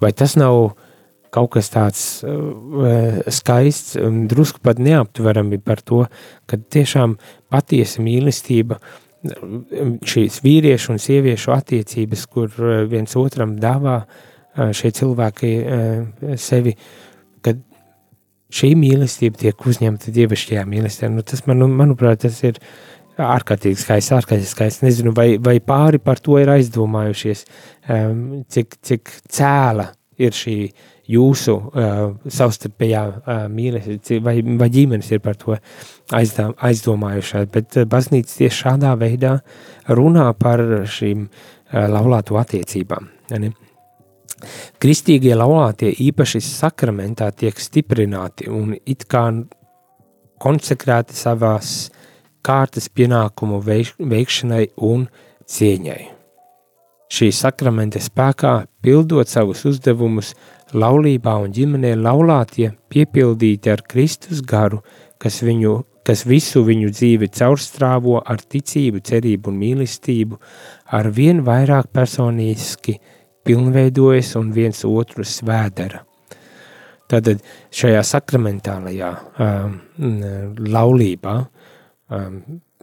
Vai 0.00 0.12
tas 0.12 0.36
nav 0.36 0.76
kaut 1.30 1.50
kas 1.50 1.68
tāds 1.68 2.24
uh, 2.24 3.20
skaists 3.28 3.96
un 4.00 4.26
drusku 4.28 4.60
pat 4.62 4.78
neaptverami 4.78 5.58
par 5.58 5.82
to, 5.82 6.06
ka 6.46 6.56
tiešām 6.56 7.18
patiesa 7.50 8.00
mīlestība, 8.00 8.78
šīs 10.06 10.40
vīriešu 10.44 10.94
un 10.94 11.00
sieviešu 11.02 11.52
attiecības, 11.52 12.26
kur 12.30 12.52
viens 12.88 13.16
otram 13.18 13.56
dāvā 13.58 14.04
šie 14.54 14.92
cilvēki 14.94 15.50
sevi, 16.38 16.74
kad 17.42 17.58
šī 18.54 18.72
mīlestība 18.78 19.40
tiek 19.42 19.66
uzņemta 19.68 20.12
dievišķajā 20.14 20.64
mīlestībā. 20.68 21.10
Nu, 21.12 21.24
tas, 21.26 21.44
man, 21.48 21.66
manuprāt, 21.76 22.22
tas 22.24 22.40
ir 22.46 22.60
ārkārtīgi 23.18 23.80
skaists, 23.82 24.14
ārkārtīgi 24.16 24.50
skaists. 24.50 24.84
Nezinu, 24.86 25.12
vai, 25.16 25.30
vai 25.42 25.58
pāri 25.64 26.00
par 26.02 26.22
to 26.22 26.38
ir 26.40 26.52
aizdomājušies, 26.54 27.44
um, 27.92 28.22
cik, 28.48 28.78
cik 28.84 29.12
cēla 29.34 29.90
ir 30.18 30.34
šī 30.34 30.56
jūsu 31.08 31.54
uh, 31.56 32.00
savstarpējā 32.28 33.04
uh, 33.08 33.44
mīlestība, 33.52 34.30
vai, 34.30 34.34
vai 34.60 34.68
ģimenes 34.72 35.12
ir 35.14 35.22
par 35.24 35.38
to 35.40 35.56
aizdām, 36.14 36.56
aizdomājušās. 36.68 37.48
Bet 37.54 37.78
uh, 37.78 37.86
baznīca 37.88 38.42
tieši 38.42 38.64
šādā 38.64 38.92
veidā 39.00 39.38
runā 39.88 40.28
par 40.38 40.62
šīm 40.88 41.28
uh, 41.28 41.88
laulāto 41.88 42.38
attiecībām. 42.40 43.08
Ja 43.32 43.40
Kristīgie 44.82 45.34
laulātie 45.36 45.90
īpaši 46.04 46.40
sakramentā 46.44 47.30
tiek 47.34 47.58
stiprināti 47.58 48.48
un 48.50 48.74
it 48.86 49.06
kā 49.10 49.24
konsekrēti 50.42 51.16
savās 51.18 51.88
kārtas 52.46 52.88
pienākumu 52.94 53.58
veikšanai 53.64 54.68
un 54.88 55.08
cieņai. 55.48 56.00
Šī 57.08 57.30
sakramenta 57.32 58.00
spēkā, 58.04 58.54
pildot 58.84 59.30
savus 59.32 59.64
uzdevumus, 59.68 60.34
laulībā 60.76 61.38
un 61.40 61.54
ģimenē 61.56 61.94
laulātie 61.96 62.74
piepildīti 62.92 63.72
ar 63.72 63.82
Kristus 63.88 64.42
garu, 64.44 64.82
kas, 65.16 65.40
viņu, 65.40 65.78
kas 66.04 66.26
visu 66.28 66.60
viņu 66.66 66.92
dzīvi 66.92 67.30
caurstrāvo 67.32 68.20
ar 68.20 68.44
ticību, 68.44 69.00
cerību 69.08 69.48
un 69.50 69.56
mīlestību, 69.62 70.40
ar 70.92 71.10
vien 71.16 71.42
vairāk 71.48 71.90
personiski– 71.96 73.00
pilnveidojas 73.48 74.34
un 74.40 74.52
viens 74.52 74.84
otru 74.84 75.24
svēdara. 75.26 76.02
Tātad 77.08 77.40
šajā 77.72 78.02
sakramentālajā 78.04 79.12
um, 79.40 79.76
laulībā, 80.68 81.36
um, 82.12 82.34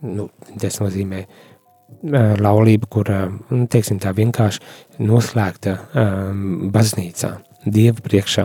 nu, 0.02 0.30
tas 0.62 0.80
nozīmē 0.82 1.20
uh, 1.22 2.32
laulība, 2.42 2.90
kur, 2.90 3.12
uh, 3.14 3.68
teiksim 3.70 4.00
tā 4.02 4.16
vienkārši 4.18 5.06
noslēgta 5.06 5.76
um, 5.94 6.48
baznīcā, 6.74 7.36
Dieva 7.66 8.02
priekšā, 8.06 8.44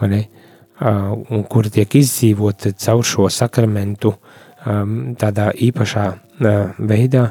vai 0.00 0.10
ne? 0.10 0.20
Uh, 0.80 1.10
un 1.34 1.42
kur 1.50 1.66
tiek 1.70 1.92
izdzīvota 1.98 2.72
caur 2.80 3.02
šo 3.06 3.26
sakramentu 3.30 4.14
um, 4.14 4.94
tādā 5.18 5.50
īpašā 5.66 6.06
uh, 6.14 6.78
veidā, 6.78 7.26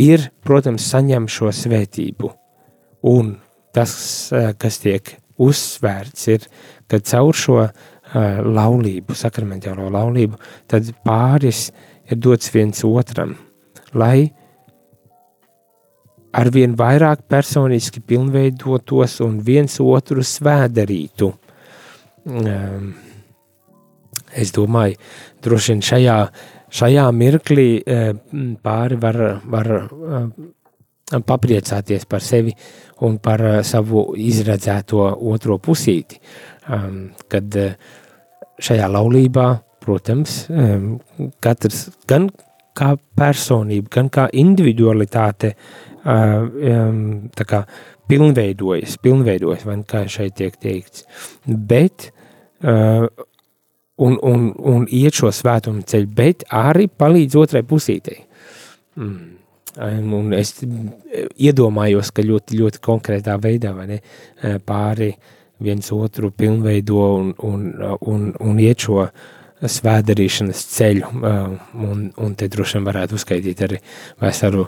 ir, 0.00 0.24
protams, 0.44 0.88
saņem 0.88 1.28
šo 1.30 1.52
svētību– 1.54 2.32
Un 3.04 3.34
tas, 3.74 3.94
eh, 4.32 4.52
kas 4.58 4.78
tiek 4.80 5.16
uzsvērts, 5.40 6.28
ir, 6.30 6.46
ka 6.86 7.00
caur 7.02 7.34
šo 7.34 7.56
uh, 7.64 7.74
laulību, 8.14 9.16
sakramentālo 9.18 9.88
laulību, 9.90 10.38
tad 10.70 10.92
pāris 11.02 11.66
ir 12.06 12.20
dots 12.22 12.52
viens 12.54 12.84
otram, 12.86 13.34
lai 13.98 14.28
arvien 16.34 16.74
vairāk 16.78 17.26
personiski 17.30 18.02
pilnveidotos 18.06 19.20
un 19.26 19.40
viens 19.42 19.80
otru 19.82 20.22
svēdarītu. 20.22 21.32
Um, 22.24 22.92
es 24.34 24.54
domāju, 24.54 24.98
droši 25.44 25.74
vien 25.74 25.84
šajā, 25.90 26.18
šajā 26.74 27.08
mirklī 27.14 27.68
uh, 27.82 28.12
pāri 28.62 28.98
var, 29.02 29.20
var 29.50 29.74
uh, 29.82 30.28
papriecāties 31.12 32.06
par 32.08 32.22
sevi 32.24 32.54
un 33.04 33.18
par 33.22 33.42
uh, 33.44 33.60
savu 33.66 34.06
izredzēto 34.16 35.04
otro 35.30 35.58
pusīti. 35.62 36.20
Kad 37.28 37.60
uh, 37.60 37.74
šajā 38.64 38.88
laulībā, 38.88 39.48
protams, 39.84 40.46
katrs 41.44 41.80
gan 42.08 42.30
kā 42.72 42.94
personība, 43.18 43.90
gan 43.98 44.08
kā 44.08 44.28
individualitāte 44.32 45.50
kā 46.04 47.60
pilnveidojas, 48.08 48.96
pilnveidojas, 49.04 49.66
vai 49.68 49.76
kā 49.88 50.06
šeit 50.08 50.38
tiek 50.40 50.56
teikts. 50.56 51.04
Bet 51.44 52.08
un, 52.64 54.16
un, 54.16 54.48
un 54.56 54.88
iet 54.88 55.20
šo 55.20 55.32
svētumu 55.34 55.84
ceļu, 55.84 56.10
bet 56.16 56.48
arī 56.48 56.88
palīdz 56.88 57.40
otrai 57.44 57.64
pusītei. 57.68 58.22
Mm. 58.96 59.43
Un 59.74 60.34
es 60.36 60.54
iedomājos, 60.62 62.12
ka 62.14 62.22
ļoti, 62.22 62.58
ļoti 62.60 62.82
konkrētā 62.84 63.34
veidā 63.42 63.72
ne, 63.88 64.00
pāri 64.66 65.14
viens 65.64 65.90
otru 65.94 66.30
pilnveido 66.30 67.00
un, 67.16 67.32
un, 67.42 67.64
un, 68.00 68.28
un 68.38 68.60
iet 68.62 68.86
šo 68.86 69.08
svētdarīšanas 69.64 70.62
ceļu, 70.74 71.10
un, 71.88 72.06
un 72.20 72.34
te 72.36 72.48
droši 72.52 72.78
vien 72.78 72.88
varētu 72.88 73.18
uzskaitīt 73.18 73.62
arī 73.64 73.78
veselu 74.20 74.66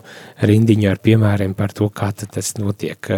rindiņu 0.49 0.91
ar 0.91 1.03
piemēriem 1.03 1.57
par 1.59 1.75
to, 1.77 1.91
kā 1.91 2.13
tas 2.17 2.55
notiek. 2.59 3.11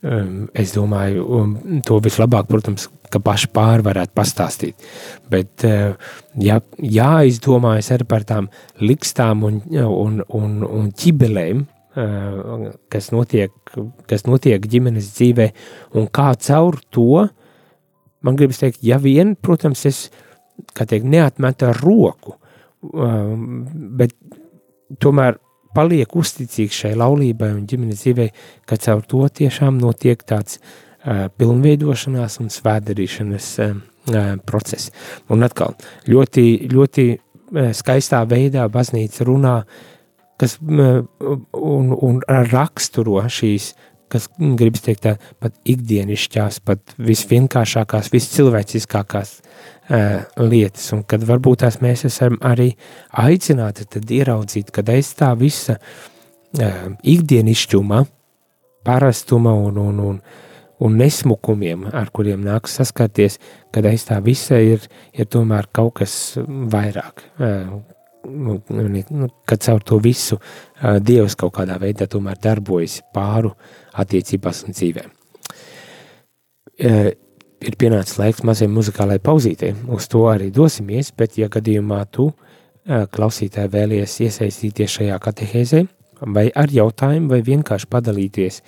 Es 0.00 0.70
domāju, 0.72 1.42
to 1.84 1.98
vislabāk, 2.00 2.46
protams, 2.48 2.86
ka 3.12 3.20
paši 3.20 3.50
pāri 3.52 3.84
varētu 3.84 4.14
pastāstīt. 4.16 4.86
Bet 5.28 5.64
eh, 5.68 5.92
jā, 6.40 6.56
jāizdomājas 6.80 7.90
arī 7.96 8.06
par 8.08 8.24
tām 8.28 8.48
likstām 8.80 9.44
un, 9.44 9.58
un, 9.76 10.22
un, 10.38 10.54
un 10.64 10.88
ķibelēm, 10.96 11.66
eh, 12.00 12.64
kas 12.92 13.10
notiek, 13.12 13.52
kas 14.08 14.24
notiek 14.24 14.64
ģimenes 14.72 15.12
dzīvē, 15.18 15.50
un 16.00 16.08
kā 16.08 16.30
caur 16.48 16.80
to, 16.88 17.26
man 18.24 18.40
gribas 18.40 18.62
teikt, 18.62 18.80
ja 18.86 18.96
vien, 19.02 19.34
protams, 19.36 19.84
es, 19.90 20.06
teikt, 20.78 21.04
neatmetu 21.04 21.68
ar 21.68 21.84
roku, 21.84 22.38
eh, 22.88 23.36
bet 24.00 24.16
tomēr 24.96 25.36
paliek 25.76 26.16
uzticīgs 26.16 26.84
šai 26.84 26.92
laulībai 26.98 27.52
un 27.54 27.66
ģimenes 27.70 28.04
dzīvei, 28.04 28.30
ka 28.68 28.78
caur 28.80 29.02
to 29.06 29.22
tiešām 29.40 29.78
notiek 29.82 30.22
tāds 30.26 30.58
uh, 30.58 31.28
pilnveidošanās 31.38 32.40
un 32.42 32.50
svētdarīšanas 32.52 33.54
process. 34.48 34.90
Un 35.30 35.44
atkal, 35.46 35.76
ļoti, 36.08 36.44
ļoti 36.72 37.04
skaistā 37.76 38.22
veidā 38.26 38.64
baznīca 38.72 39.26
runā, 39.28 39.54
kas 40.40 40.56
un, 40.64 41.92
un 41.94 42.20
raksturo 42.50 43.20
šīs, 43.28 43.74
kas 44.10 44.26
gribas 44.38 44.82
teikt 44.82 45.04
tā, 45.04 45.14
pat 45.38 45.54
ikdienišķās, 45.68 46.62
pat 46.66 46.96
visvienkāršākās, 46.98 48.10
viscilvēciskākās 48.10 49.36
uh, 49.36 49.70
lietas, 49.90 50.84
un 50.94 51.02
kad 51.08 51.24
varbūt 51.26 51.64
tās 51.64 51.80
mēs 51.82 52.04
esam 52.06 52.36
arī 52.46 52.68
aicināti 53.18 53.88
tad 53.90 54.10
ieraudzīt, 54.14 54.70
kad 54.70 54.88
aiz 54.92 55.10
tā 55.18 55.32
visa 55.38 55.74
uh, 55.80 56.84
ikdienišķuma, 57.02 58.04
parastuma 58.86 59.56
un, 59.66 59.82
un, 59.82 59.98
un 60.12 60.22
un 60.80 60.96
nesmukumiem, 60.96 61.84
ar 61.92 62.08
kuriem 62.14 62.40
nāks 62.44 62.78
saskarties, 62.80 63.38
kad 63.74 63.86
aiz 63.88 64.06
tā 64.08 64.16
visa 64.24 64.58
ir, 64.64 64.86
ir 65.12 65.28
tomēr 65.28 65.68
kaut 65.76 65.98
kas 66.00 66.14
vairāk. 66.40 67.26
Nu, 68.30 68.58
nu, 68.68 69.28
kad 69.48 69.62
caur 69.64 69.84
to 69.84 69.96
visu 70.04 70.36
Dievs 70.80 71.36
kaut 71.40 71.54
kādā 71.56 71.78
veidā 71.80 72.08
tomēr 72.08 72.40
darbojas 72.40 72.98
pāru 73.14 73.54
attiecībās 74.00 74.64
un 74.66 74.76
dzīvē. 74.76 75.04
Ir 77.60 77.76
pienācis 77.76 78.16
laiks 78.16 78.44
mazai 78.46 78.70
muzikālai 78.72 79.18
pauzītei, 79.20 79.74
uz 79.92 80.06
to 80.08 80.24
arī 80.30 80.48
dosimies, 80.54 81.10
bet 81.12 81.36
ja 81.36 81.50
gadījumā 81.52 82.04
tu 82.08 82.30
klausītāji 82.88 83.70
vēlies 83.74 84.14
iesaistīties 84.24 84.94
šajā 84.96 85.18
katehēzē, 85.20 85.82
vai 86.20 86.48
ar 86.56 86.72
jautājumu, 86.72 87.28
vai 87.32 87.40
vienkārši 87.44 87.88
padalīties 87.90 88.60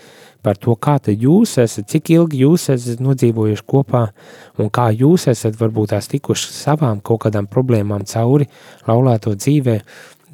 par 0.42 0.58
to, 0.58 0.74
kā 0.76 0.98
jūs 1.06 1.58
esat, 1.62 1.88
cik 1.88 2.10
ilgi 2.10 2.42
jūs 2.42 2.68
esat 2.72 3.00
nodzīvojuši 3.00 3.66
kopā 3.68 4.06
un 4.58 4.70
kā 4.70 4.90
jūs 4.92 5.28
esat 5.32 5.58
varbūt 5.60 5.92
tās 5.94 6.08
tikuši 6.12 6.52
savām 6.52 7.00
kaut 7.00 7.24
kādām 7.26 7.46
problēmām 7.46 8.04
cauri 8.04 8.48
laulāto 8.88 9.34
dzīvē, 9.34 9.78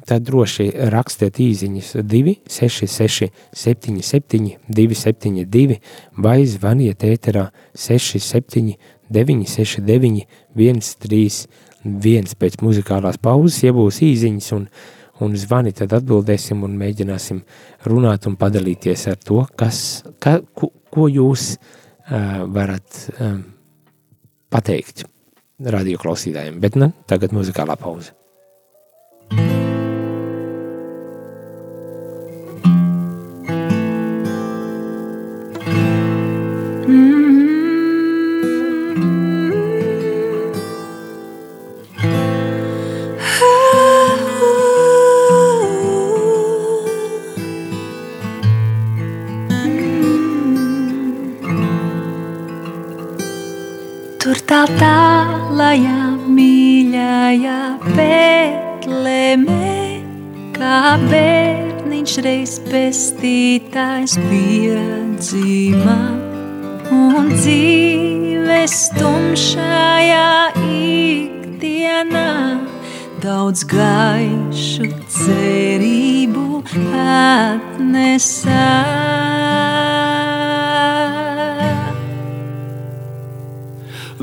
tad 0.09 0.25
droši 0.25 0.71
rakstiet 0.91 1.39
īziņas 1.43 1.93
266 2.01 3.29
77 3.53 4.55
272 4.67 5.79
vai 6.17 6.39
zvaniet 6.49 7.05
ēterā 7.05 7.49
67 7.77 8.73
969 9.09 10.25
131 10.55 12.37
pēc 12.39 12.61
muzikālās 12.65 13.21
pauzes, 13.21 13.61
ja 13.63 13.75
būs 13.75 14.01
īziņas 14.05 14.55
un 14.57 14.71
un 15.19 15.35
zvani, 15.35 15.73
tad 15.75 15.93
atbildēsim 15.97 16.63
un 16.63 16.77
mēģināsim 16.79 17.41
runāt 17.91 18.27
un 18.29 18.37
padalīties 18.39 19.07
ar 19.11 19.19
to, 19.19 19.43
kas, 19.59 19.81
ka, 20.23 20.37
ko, 20.55 20.71
ko 20.87 21.09
jūs 21.11 21.51
uh, 21.57 22.45
varat 22.47 23.01
um, 23.19 23.43
pateikt 24.53 25.03
radioklausītājiem. 25.59 26.63
Bet 26.63 26.79
ne, 26.79 26.93
tagad 27.11 27.35
muzikālā 27.35 27.75
pauze. 27.79 28.15
tālajā 29.29 29.58
pestītājs 63.49 64.13
piedzima 64.29 65.95
un 66.93 67.29
dzīves 67.33 68.75
tumšajā 68.93 70.53
ikdienā 70.69 72.33
daudz 73.23 73.63
gaišu 73.65 74.91
cerību 75.15 76.61
atnesā. 76.93 78.69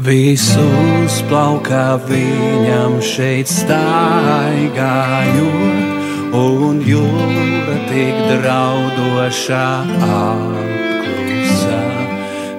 Visus 0.07 1.19
plaukā 1.27 1.99
viņam 2.07 3.01
šeit 3.03 3.51
staigājot, 3.51 4.87
un 6.37 6.81
jūra 6.85 7.77
tik 7.89 8.17
draudošā 8.31 9.67
apklusā. 10.07 11.81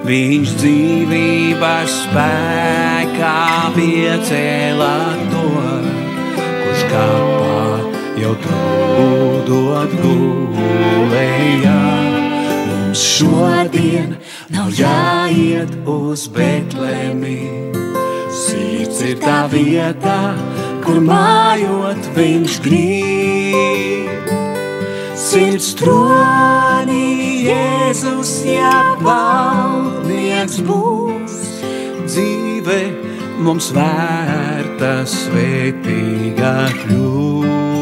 Viņš 0.08 0.54
dzīvības 0.62 1.96
spēkā 2.04 3.34
piecēlā 3.76 4.94
to, 5.34 5.44
kurš 6.38 6.86
kāpā 6.92 7.58
jau 8.22 8.34
trūdot 8.46 9.98
gulējā. 10.04 11.80
Mums 12.68 13.04
šodien 13.16 14.16
nav 14.54 14.72
jāiet 14.78 15.76
uz 15.98 16.26
Betlēmi. 16.32 17.87
Sirds 18.58 18.98
ir 19.06 19.18
tā 19.22 19.36
vieta, 19.52 20.34
kur 20.82 20.98
mājot 21.04 22.08
viņš 22.16 22.56
grib. 22.64 24.32
Sirds 25.18 25.68
tronī 25.78 27.04
Jēzus 27.46 28.32
jāpaldnieks 28.48 30.58
būs. 30.66 31.38
Dzīve 32.08 32.80
mums 33.46 33.70
vērta 33.78 34.94
svētīgā 35.06 36.56
kļūt. 36.82 37.77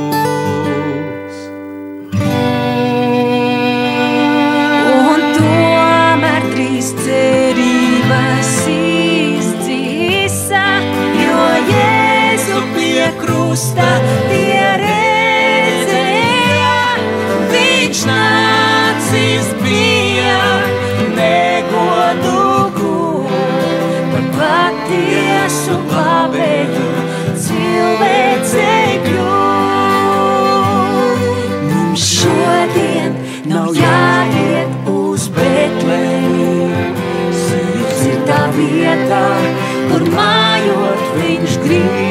Krusta 13.20 13.86
tie 14.30 14.64
redzēja, 14.80 16.72
viņš 17.52 17.98
nācis 18.08 19.46
bija 19.62 20.38
negodu 21.16 22.40
gūt 22.76 23.30
par 24.12 24.24
patiesu 24.36 25.74
glābēju 25.90 26.88
cilvēcei 27.46 28.92
kļūt. 29.06 30.40
Mums 31.70 32.02
šodien 32.16 33.10
nav 33.52 33.70
jāiet 33.76 34.70
uz 34.92 35.22
Betlēmi, 35.36 36.90
sirds 37.44 38.00
ir 38.10 38.18
tā 38.30 38.42
vieta, 38.58 39.24
kur 39.86 40.02
mājot 40.16 41.00
viņš 41.20 41.52
svētīgā. 41.56 42.05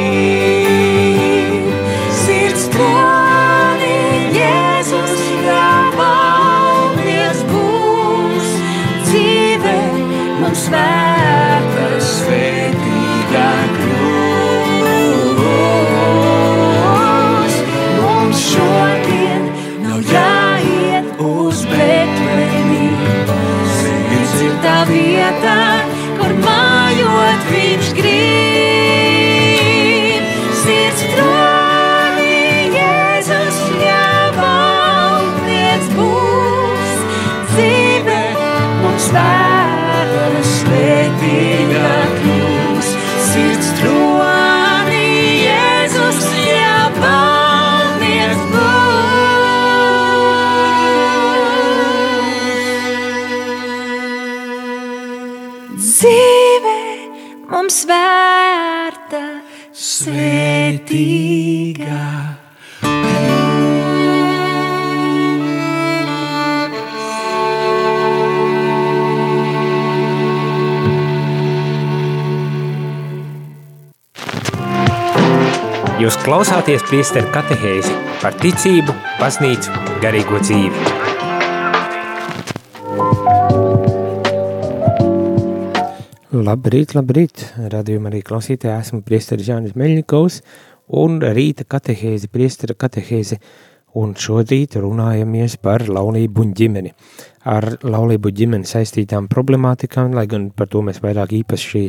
Klausāties 76.36 76.84
priesteru 76.84 77.30
katehēzi 77.32 77.94
par 78.20 78.34
ticību, 78.36 78.92
baznīcu, 79.22 79.72
garīgo 80.04 80.36
dzīvi. 80.44 80.82
Labrīt, 86.36 86.92
labrīt, 86.98 87.46
radījumā 87.72 88.12
arī 88.12 88.20
klausītāji, 88.28 88.74
esmu 88.74 89.00
priesteris 89.08 89.48
Jānis 89.54 89.78
Meļņikovs 89.80 90.42
un 91.00 91.22
rīta 91.24 91.64
katehēzi, 91.72 92.28
priestera 92.36 92.76
katehēzi, 92.84 93.40
un 93.96 94.12
šodien 94.20 94.76
runājamies 94.84 95.56
par 95.64 95.88
laulību 95.88 96.44
un 96.44 96.52
ģimeni. 96.60 96.92
Ar 97.48 97.78
laulību 97.80 98.36
ģimeni 98.42 98.68
saistītām 98.68 99.32
problemātikām, 99.32 100.12
lai 100.12 100.28
gan 100.28 100.52
par 100.52 100.68
to 100.68 100.84
mēs 100.84 101.00
vairāk 101.00 101.32
īpaši 101.40 101.88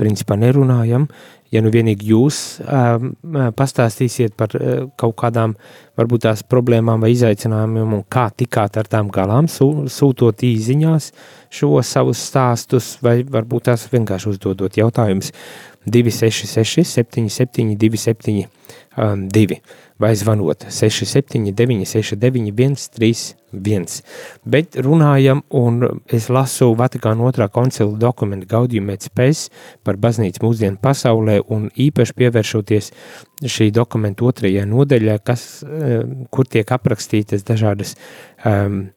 principā 0.00 0.36
nerunājam, 0.40 1.06
ja 1.52 1.60
nu 1.64 1.72
vienīgi 1.72 2.08
jūs 2.12 2.38
uh, 2.64 3.02
pastāstīsiet 3.56 4.36
par 4.38 4.54
uh, 4.56 4.86
kaut 5.00 5.16
kādām 5.20 5.54
varbūt 6.00 6.24
tās 6.26 6.44
problēmām 6.48 7.04
vai 7.04 7.12
izaicinājumiem 7.14 7.98
un 7.98 8.06
kā 8.12 8.28
tikāt 8.36 8.78
ar 8.80 8.88
tām 8.90 9.10
galām, 9.12 9.50
sū, 9.52 9.88
sūtot 9.92 10.44
īziņās 10.48 11.10
šo 11.52 11.74
savus 11.84 12.22
stāstus 12.30 12.94
vai 13.04 13.20
varbūt 13.28 13.68
tās 13.68 13.86
vienkārši 13.92 14.32
uzdodot 14.32 14.80
jautājumus. 14.80 15.32
266 15.82 16.86
77 16.86 17.74
27 17.76 18.44
um, 18.96 19.28
2 19.28 19.58
vai 20.02 20.16
zvanot 20.18 20.66
679 20.68 21.86
69 21.86 22.76
131. 22.76 24.00
Bet 24.44 24.78
runājam, 24.82 25.42
un 25.54 25.82
es 26.10 26.26
lasu 26.32 26.72
Vatikāna 26.78 27.28
otrā 27.28 27.48
koncila 27.52 27.94
dokumentu 28.00 28.48
et 28.92 29.06
Spes 29.06 29.50
par 29.84 29.96
baznīcu 29.96 30.42
mūsdienu 30.42 30.80
pasaulē 30.82 31.38
un 31.48 31.68
īpaši 31.70 32.16
pievēršoties 32.18 32.90
šī 33.44 33.70
dokumentu 33.70 34.26
otrajai 34.26 34.66
nodaļai, 34.66 35.18
kas, 35.24 35.62
eh, 35.62 36.02
kur 36.30 36.46
tiek 36.46 36.66
aprakstītas 36.66 37.44
dažādas 37.44 37.94
um, 38.44 38.90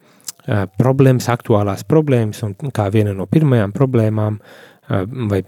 problēmas, 0.78 1.30
aktuālās 1.30 1.84
problēmas, 1.84 2.44
un 2.44 2.56
kā 2.72 2.90
viena 2.94 3.14
no 3.14 3.26
pirmajām 3.26 3.74
problēmām, 3.74 4.38
vai, 5.30 5.40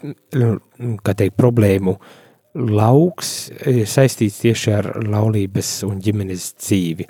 kā 1.05 1.13
teikt, 1.13 1.35
problēmu 1.37 1.93
uh, 1.93 2.15
lauks 2.57 3.31
ir 3.69 3.85
saistīts 3.89 4.41
tieši 4.41 4.73
ar 4.73 4.89
laulības 5.05 5.69
un 5.87 5.99
ģimenes 6.03 6.49
dzīvi. 6.57 7.07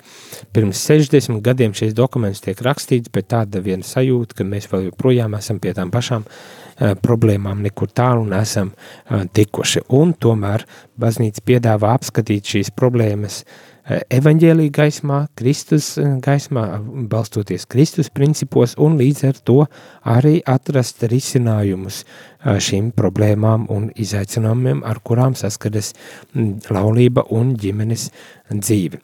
Pirms 0.54 0.82
60 0.90 1.40
gadiem 1.44 1.74
šis 1.76 1.96
dokuments 1.96 2.42
tiek 2.44 2.60
rakstīts, 2.64 3.12
bet 3.14 3.30
tāda 3.32 3.62
viena 3.64 3.86
sajūta, 3.86 4.38
ka 4.38 4.46
mēs 4.48 4.68
vēl 4.72 4.90
joprojām 4.90 5.38
esam 5.38 5.60
pie 5.62 5.72
tām 5.76 5.92
pašām 5.94 6.26
uh, 6.26 6.92
problēmām 7.02 7.64
nekur 7.64 7.90
tālu 7.90 8.28
nesam 8.28 8.74
uh, 8.74 9.24
tikuši. 9.24 9.86
Un 9.96 10.14
tomēr 10.14 10.66
baznīca 11.00 11.44
piedāvā 11.48 11.94
apskatīt 11.96 12.54
šīs 12.54 12.74
problēmas 12.76 13.42
uh, 13.42 13.77
evaņģēlīja 13.88 14.72
gaismā, 14.74 15.18
Kristus 15.38 15.94
eh, 16.00 16.16
gaismā, 16.24 16.64
balstoties 17.10 17.66
Kristus 17.70 18.10
principos 18.12 18.76
un 18.80 18.98
līdz 19.00 19.24
ar 19.30 19.40
to 19.44 19.58
arī 20.04 20.38
atrast 20.44 21.04
risinājumus 21.08 22.02
eh, 22.04 22.58
šīm 22.60 22.92
problēmām 22.96 23.68
un 23.72 23.90
izaicinājumiem, 23.96 24.84
ar 24.84 25.00
kurām 25.04 25.36
saskaras 25.38 25.94
mm, 26.34 26.68
laulība 26.74 27.24
un 27.32 27.54
ģimenes 27.56 28.10
dzīve. 28.52 29.00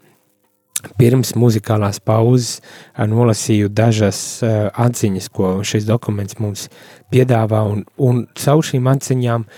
Pirms 1.01 1.33
muzikālās 1.41 2.03
pauzes 2.05 2.59
eh, 2.61 3.07
nolasīju 3.09 3.73
dažas 3.73 4.19
atziņas, 4.45 5.31
ko 5.33 5.57
šis 5.65 5.89
dokuments 5.89 6.37
mums 6.45 6.69
piedāvā, 7.13 7.65
un, 7.73 7.87
un 7.97 8.27
caur 8.37 8.65
šīm 8.65 8.93
atziņām 8.93 9.49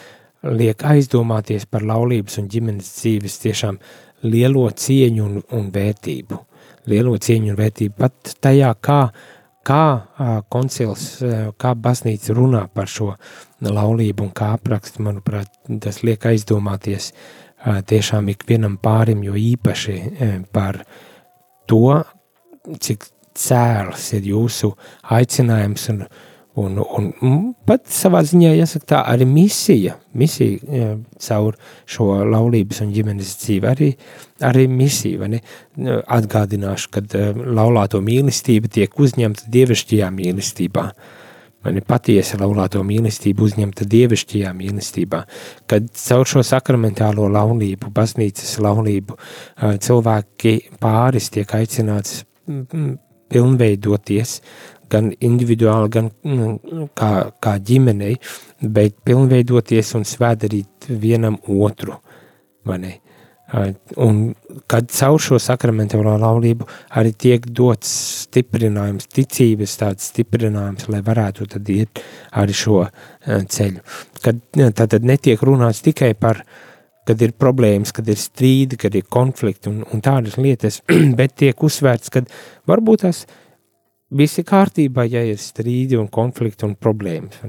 liek 0.47 0.83
aizdomāties 0.87 1.65
par 1.67 1.83
laulības 1.83 2.37
un 2.39 2.47
ģimenes 2.53 2.93
dzīves 3.01 3.41
tiešām 3.43 3.81
uh, 3.81 4.06
lielo 4.27 4.67
cieņu 4.71 5.25
un, 5.25 5.41
un 5.57 5.71
vērtību. 5.75 6.43
Lielo 6.91 7.17
cieņu 7.19 7.53
un 7.53 7.59
vērtību 7.59 7.97
pat 7.99 8.35
tajā, 8.45 8.71
kā, 8.85 9.01
kā 9.67 9.83
koncils, 10.53 11.09
kā 11.59 11.75
baznīca 11.75 12.37
runā 12.37 12.67
par 12.75 12.91
šo 12.91 13.13
laulību 13.65 14.29
un 14.29 14.31
kā 14.37 14.53
apraksta, 14.59 15.03
manuprāt, 15.03 15.51
tas 15.83 16.03
liek 16.07 16.29
aizdomāties 16.31 17.13
tiešām 17.65 18.31
ikvienam 18.31 18.77
pārim, 18.83 19.25
jo 19.27 19.35
īpaši 19.35 19.99
par 20.55 20.83
to, 21.67 21.99
cik 22.79 23.09
cēls 23.37 24.13
ir 24.17 24.31
jūsu 24.33 24.73
aicinājums 25.17 25.91
un, 25.93 26.07
Un, 26.57 26.79
un 26.81 27.35
pat 27.69 27.85
savā 27.93 28.23
ziņā, 28.25 28.55
jāsaka, 28.57 28.87
tā 28.95 29.01
arī 29.13 29.27
misija, 29.29 29.99
misija 30.17 30.95
caur 31.21 31.59
šo 31.85 32.07
laulības 32.25 32.81
un 32.81 32.95
ģimenes 32.95 33.35
dzīvi, 33.43 33.69
arī, 33.69 33.91
arī 34.49 34.65
misija. 34.73 35.29
Atgādināšu, 36.17 36.91
ka 36.95 37.05
laulāto 37.37 38.01
mīlestība 38.05 38.73
tiek 38.73 38.97
uzņemta 38.97 39.51
dievišķajā 39.53 40.09
mīlestībā. 40.17 40.87
Man 41.67 41.81
ir 41.81 41.85
patiesa 41.85 42.39
laulāto 42.41 42.81
mīlestība 42.87 43.43
uzņemta 43.43 43.85
dievišķajā 43.93 44.53
mīlestībā, 44.57 45.23
kad 45.69 45.89
caur 45.99 46.29
šo 46.31 46.45
sakramentālo 46.47 47.27
laulību, 47.37 47.91
baznīcas 47.93 48.57
laulību, 48.65 49.19
cilvēki 49.85 50.57
pāris 50.81 51.29
tiek 51.35 51.53
aicināts 51.59 52.23
pilnveidoties, 53.27 54.39
gan 54.93 55.11
individuāli, 55.21 55.91
gan 55.93 56.11
mm, 56.11 56.87
kā, 56.97 57.11
kā 57.43 57.57
ģimenei, 57.63 58.17
bet 58.63 58.97
pilnveidoties 59.07 59.95
un 59.99 60.07
svēdarīt 60.09 60.89
vienam 60.89 61.39
otru. 61.47 61.99
Un 64.03 64.15
kad 64.67 64.89
caur 64.91 65.23
šo 65.23 65.39
sakramentālo 65.39 66.17
laulību 66.19 66.67
arī 66.99 67.13
tiek 67.15 67.45
dots 67.47 67.93
stiprinājums, 68.25 69.07
ticības 69.15 69.77
tāds 69.79 70.09
stiprinājums, 70.11 70.89
lai 70.91 71.03
varētu 71.07 71.47
tad 71.55 71.71
iet 71.71 72.03
arī 72.35 72.57
šo 72.57 72.83
ceļu. 73.27 73.85
Kad 74.25 74.43
tad 74.75 75.07
netiek 75.07 75.43
runāts 75.47 75.85
tikai 75.87 76.15
par 76.19 76.43
kad 77.07 77.21
ir 77.23 77.37
problēmas, 77.39 77.93
kad 77.95 78.09
ir 78.11 78.19
strīdi, 78.19 78.75
kad 78.83 78.95
ir 78.99 79.07
konflikti 79.07 79.71
un, 79.71 79.85
un 79.95 80.01
tādas 80.03 80.35
lietas, 80.43 80.81
bet 81.19 81.37
tiek 81.39 81.63
uzsvērts, 81.63 82.11
ka 82.11 82.25
varbūt 82.67 83.05
tas 83.07 83.23
ir 83.23 83.46
viss 84.11 84.39
ir 84.41 84.47
kārtībā, 84.47 85.07
ja 85.11 85.23
ir 85.27 85.39
strīdi 85.41 85.99
un 85.99 86.09
konflikti 86.13 86.67
un 86.67 86.77
problēmas. 86.79 87.43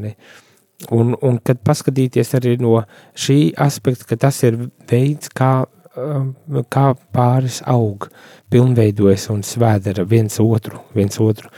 Un, 0.93 1.15
un 1.26 1.39
kad 1.41 1.62
paskatīties 1.65 2.36
arī 2.38 2.58
no 2.62 2.76
šī 3.17 3.54
aspekta, 3.58 4.06
ka 4.12 4.20
tas 4.28 4.43
ir 4.46 4.60
veids, 4.89 5.32
kā, 5.34 5.65
um, 5.98 6.32
kā 6.70 6.91
pāris 7.13 7.63
aug, 7.65 8.10
pilnveidojas 8.54 9.30
un 9.34 9.41
svēdara 9.43 10.06
viens 10.06 10.39
otru, 10.43 10.84
viens 10.96 11.17
otru. 11.22 11.50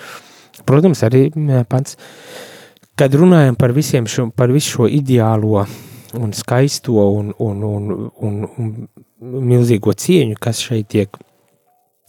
Protams, 0.67 1.03
arī 1.07 1.27
pats, 1.69 1.97
kad 2.99 3.13
runājam 3.15 3.55
par 3.59 3.73
šo, 3.75 4.29
par 4.35 4.51
visu 4.51 4.77
šo 4.77 4.87
ideālo 4.87 5.65
un 6.13 6.33
skaisto 6.33 6.95
un, 7.13 7.33
un, 7.39 7.63
un, 7.63 8.11
un, 8.17 8.45
un 8.57 8.89
milzīgo 9.19 9.93
cieņu, 9.93 10.35
kas 10.39 10.59
šeit 10.63 10.87
tiek 10.89 11.17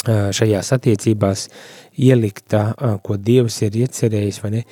šajās 0.06 0.72
attiecībās 0.72 1.48
ielikta, 2.00 2.72
ko 3.04 3.16
Dievs 3.16 3.60
ir 3.66 3.76
iecerējis, 3.84 4.42
vai 4.42 4.50
ne? 4.54 4.64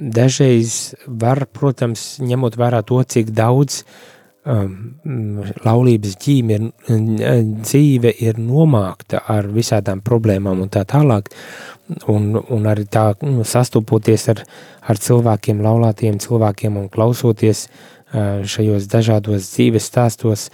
Dažreiz 0.00 0.94
var, 1.06 1.44
protams, 1.52 2.18
ņemot 2.24 2.56
vērā 2.56 2.80
to, 2.88 3.02
cik 3.04 3.34
daudz 3.36 3.82
um, 4.48 4.94
laulības 5.64 6.16
ģīme 6.24 6.56
ir, 6.56 6.70
dzīve 7.60 8.14
ir 8.24 8.40
nomākta 8.40 9.20
ar 9.28 9.50
visādām 9.52 10.00
problēmām 10.00 10.64
un 10.64 10.72
tā 10.72 10.86
tālāk, 10.88 11.28
un, 12.08 12.32
un 12.40 12.68
arī 12.70 12.86
tā 12.88 13.10
nu, 13.20 13.44
sastopoties 13.44 14.28
ar, 14.32 14.44
ar 14.88 15.00
cilvēkiem, 15.04 15.60
laulātiem 15.64 16.20
cilvēkiem 16.20 16.80
un 16.80 16.88
klausoties 16.88 17.66
uh, 17.68 18.40
šajos 18.40 18.88
dažādos 18.88 19.52
dzīves 19.52 19.92
stāstos, 19.92 20.48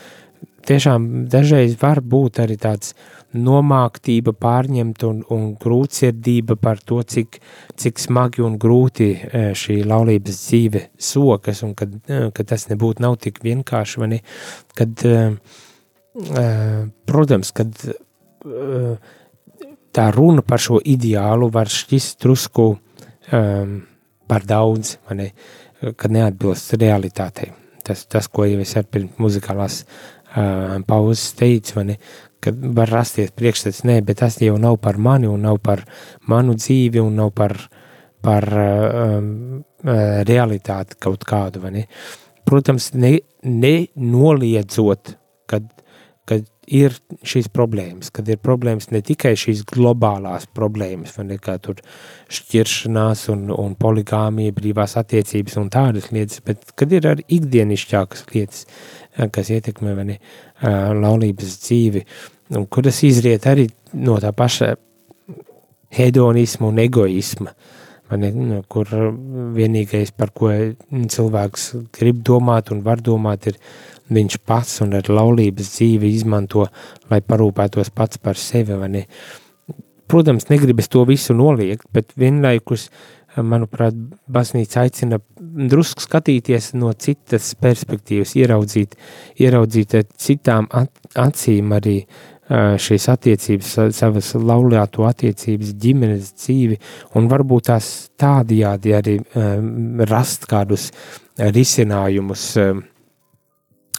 tiešām 0.67 1.29
dažreiz 1.31 1.79
var 1.79 2.03
būt 2.03 2.43
arī 2.43 2.59
tāds 2.59 2.97
uh, 2.97 3.17
nomāktība 3.35 4.33
pārņemt 4.39 5.03
un, 5.09 5.21
un 5.35 5.49
grūtsirdība 5.61 6.57
par 6.61 6.81
to, 6.85 7.03
cik, 7.03 7.41
cik 7.77 7.99
smagi 8.01 8.45
un 8.47 8.57
grūti 8.63 9.11
e, 9.17 9.43
šī 9.59 9.81
laulības 9.89 10.41
dzīve 10.47 10.83
sokas, 10.99 11.63
un 11.67 11.75
kad, 11.79 11.93
e, 12.07 12.31
kad 12.37 12.53
tas 12.55 12.69
nebūtu 12.71 13.05
nav 13.05 13.19
tik 13.23 13.43
vienkārši, 13.45 14.01
vai 14.03 14.11
ne, 14.15 14.23
kad, 14.79 15.05
e, 15.05 15.17
protams, 17.11 17.53
kad 17.53 17.75
tā 19.97 20.11
runa 20.15 20.45
par 20.45 20.61
šo 20.63 20.81
ideālu 20.85 21.49
var 21.53 21.71
šķist 21.73 22.21
drusku 22.23 22.67
um, 23.33 23.79
par 24.29 24.45
daudz, 24.49 24.97
ne, 25.17 25.31
kad 25.97 26.13
neatbilst 26.13 26.77
realitātei. 26.81 27.53
Tas, 27.87 28.05
tas, 28.11 28.29
ko 28.29 28.47
jau 28.49 28.61
es 28.63 28.75
ar 28.77 28.87
pirms 28.91 29.21
muzikālās 29.23 29.83
uh, 29.85 30.79
pauzes 30.89 31.37
teica, 31.39 31.77
vai 31.79 31.85
ne, 31.93 31.99
kad 32.45 32.59
var 32.77 32.91
rasties 32.93 33.33
priekšstats, 33.37 33.85
nē, 33.89 34.01
bet 34.07 34.21
tas 34.23 34.39
jau 34.43 34.57
nav 34.61 34.79
par 34.83 34.99
mani 35.03 35.29
un 35.31 35.43
nav 35.47 35.61
par 35.65 35.85
manu 36.31 36.57
dzīvi 36.59 37.03
un 37.03 37.17
nav 37.19 37.33
par, 37.37 37.57
par 38.25 38.47
um, 38.57 39.31
uh, 39.85 40.21
realitāti 40.29 40.99
kaut 41.03 41.27
kādu. 41.27 41.65
Protams, 42.47 42.93
ne, 42.95 43.17
nenoliedzot, 43.43 45.17
kad, 45.51 45.67
kad 46.29 46.47
ir 46.67 46.95
šīs 47.27 47.49
problēmas, 47.55 48.11
kad 48.15 48.29
ir 48.29 48.41
problēmas 48.43 48.91
ne 48.91 49.01
tikai 49.05 49.35
šīs 49.39 49.63
globālās 49.71 50.49
problēmas, 50.57 51.15
vai 51.17 51.27
ne, 51.31 51.39
kā 51.43 51.57
tur 51.63 51.81
šķiršanās 52.33 53.27
un, 53.35 53.47
un 53.55 53.77
poligāmija, 53.79 54.55
brīvās 54.57 54.97
attiecības 55.01 55.59
un 55.63 55.71
tādas 55.73 56.11
lietas, 56.15 56.43
bet 56.47 56.75
kad 56.79 56.93
ir 56.93 57.07
arī 57.13 57.27
ikdienišķākas 57.39 58.27
lietas, 58.35 58.67
kas 59.33 59.53
ietekmē, 59.55 59.95
vai 59.99 60.09
ne, 60.11 60.19
laulības 61.01 61.57
dzīvi, 61.65 62.05
un 62.59 62.67
kuras 62.71 63.03
izriet 63.07 63.47
arī 63.51 63.69
no 63.95 64.19
tā 64.23 64.33
paša 64.37 64.75
hedonisma 65.97 66.69
un 66.69 66.83
egoisma, 66.83 67.55
ne, 68.15 68.31
nu, 68.31 68.61
kur 68.71 68.91
vienīgais, 69.57 70.13
par 70.15 70.31
ko 70.37 70.53
cilvēks 70.91 71.69
grib 71.97 72.23
domāt 72.27 72.71
un 72.75 72.85
var 72.87 73.03
domāt, 73.03 73.51
ir 73.51 73.59
viņš 74.15 74.39
pats 74.47 74.81
un 74.85 74.95
ar 74.99 75.11
laulības 75.11 75.73
dzīvi 75.75 76.13
izmanto, 76.15 76.69
lai 77.11 77.21
parūpētos 77.25 77.91
pats 77.95 78.23
par 78.23 78.39
sevi. 78.39 78.79
Ne? 78.93 79.07
Protams, 80.07 80.47
negribas 80.53 80.89
to 80.93 81.03
visu 81.09 81.35
noliegt, 81.35 81.89
bet 81.95 82.15
vienlaikus, 82.19 82.91
manuprāt, 83.37 83.97
baznīca 84.33 84.87
aicina 84.87 85.19
drusku 85.37 86.05
skatīties 86.05 86.71
no 86.79 86.93
citas 86.95 87.51
perspektīvas, 87.61 88.37
ieraudzīt, 88.39 88.95
ieraudzīt 89.43 89.99
citām 90.17 90.71
acīm 90.73 91.75
arī 91.77 91.99
šīs 92.49 93.09
attiecības, 93.11 93.73
savas 93.97 94.33
laulāto 94.39 95.07
attiecības, 95.09 95.73
ģimenes 95.83 96.33
dzīvi, 96.39 96.79
un 97.19 97.27
varbūt 97.31 97.69
tās 97.73 97.91
tādajādi 98.21 98.95
arī 98.95 99.17
rast 100.07 100.47
kādus 100.51 100.93
risinājumus 101.37 102.49
um, 102.63 102.85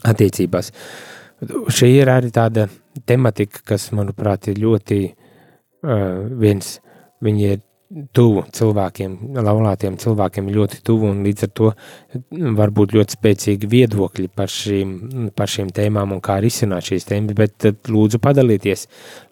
attiecībās. 0.08 0.72
Šī 1.70 1.92
ir 2.00 2.10
arī 2.10 2.32
tāda 2.34 2.66
tematika, 3.06 3.62
kas, 3.74 3.92
manuprāt, 3.94 4.48
ir 4.50 4.64
ļoti 4.64 5.02
viens, 6.42 6.72
viņi 7.22 7.50
ir 7.52 7.60
tuvu 7.88 8.44
cilvēkiem, 8.52 9.14
laulātiem 9.40 9.96
cilvēkiem 10.00 10.50
ļoti 10.52 10.82
tuvu, 10.86 11.12
un 11.14 11.22
līdz 11.24 11.46
ar 11.48 11.52
to 11.56 11.70
var 12.60 12.74
būt 12.76 12.96
ļoti 12.98 13.16
spēcīgi 13.16 13.70
viedokļi 13.72 14.28
par 14.36 14.52
šīm, 14.52 15.30
par 15.38 15.52
šīm 15.52 15.72
tēmām 15.76 16.16
un 16.16 16.24
kā 16.24 16.40
risināt 16.44 16.90
šīs 16.90 17.08
tēmas, 17.08 17.38
bet 17.38 17.88
lūdzu 17.88 18.20
padalīties, 18.24 18.88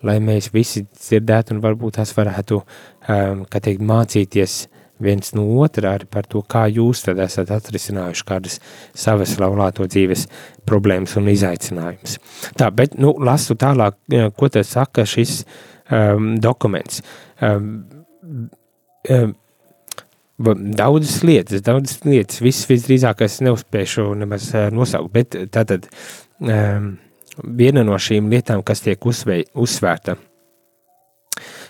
lai 0.07 0.21
mēs 0.23 0.53
visi 0.53 0.85
dzirdētu 0.87 1.55
un 1.55 1.59
varbūt 1.65 1.99
tās 1.99 2.15
varētu, 2.15 2.61
um, 2.61 3.43
kā 3.51 3.61
teikt, 3.65 3.83
mācīties 3.83 4.57
viens 5.03 5.33
no 5.35 5.43
otra 5.59 5.97
arī 5.97 6.07
par 6.07 6.23
to, 6.31 6.39
kā 6.47 6.65
jūs 6.71 7.03
tad 7.03 7.19
esat 7.19 7.51
atrisinājuši 7.51 8.27
kādas 8.27 8.61
savas 8.95 9.35
laulāto 9.41 9.83
dzīves 9.89 10.29
problēmas 10.67 11.17
un 11.19 11.27
izaicinājumus. 11.33 12.15
Tā, 12.55 12.71
bet, 12.71 12.95
nu, 12.95 13.11
lasu 13.19 13.57
tālāk, 13.59 13.99
ko 14.39 14.49
te 14.49 14.63
saka 14.63 15.03
šis 15.03 15.41
um, 15.91 16.37
dokuments. 16.39 17.03
Um, 17.43 17.83
um, 18.25 19.33
Daudzas 20.35 21.21
lietas, 21.23 21.61
daudzas 21.63 22.01
lietas, 22.03 22.41
viss 22.43 22.67
visdrīzāk 22.67 23.21
es 23.23 23.37
neuzspēšu 23.45 24.09
nemaz 24.19 24.49
uh, 24.51 24.65
nosaukt, 24.67 25.13
bet 25.13 25.37
tātad 25.55 25.87
um, 26.43 26.89
viena 27.55 27.85
no 27.87 27.95
šīm 27.95 28.27
lietām, 28.33 28.63
kas 28.67 28.83
tiek 28.83 29.07
uzvei, 29.07 29.45
uzsvērta, 29.55 30.17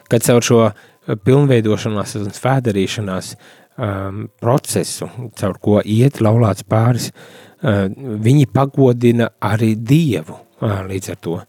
kad 0.10 0.26
caur 0.26 0.48
šo 0.50 0.60
pilnveidošanās 1.06 2.16
un 2.18 2.34
svēdarīšanās 2.34 3.32
um, 3.36 4.26
procesu, 4.42 5.12
caur 5.38 5.62
ko 5.62 5.78
iet 5.86 6.18
laulāts 6.26 6.66
pāris, 6.66 7.12
uh, 7.14 7.86
viņi 8.26 8.50
pagodina 8.50 9.30
arī 9.46 9.76
Dievu 9.78 10.40
uh, 10.40 10.82
līdz 10.90 11.14
ar 11.14 11.22
to. 11.22 11.40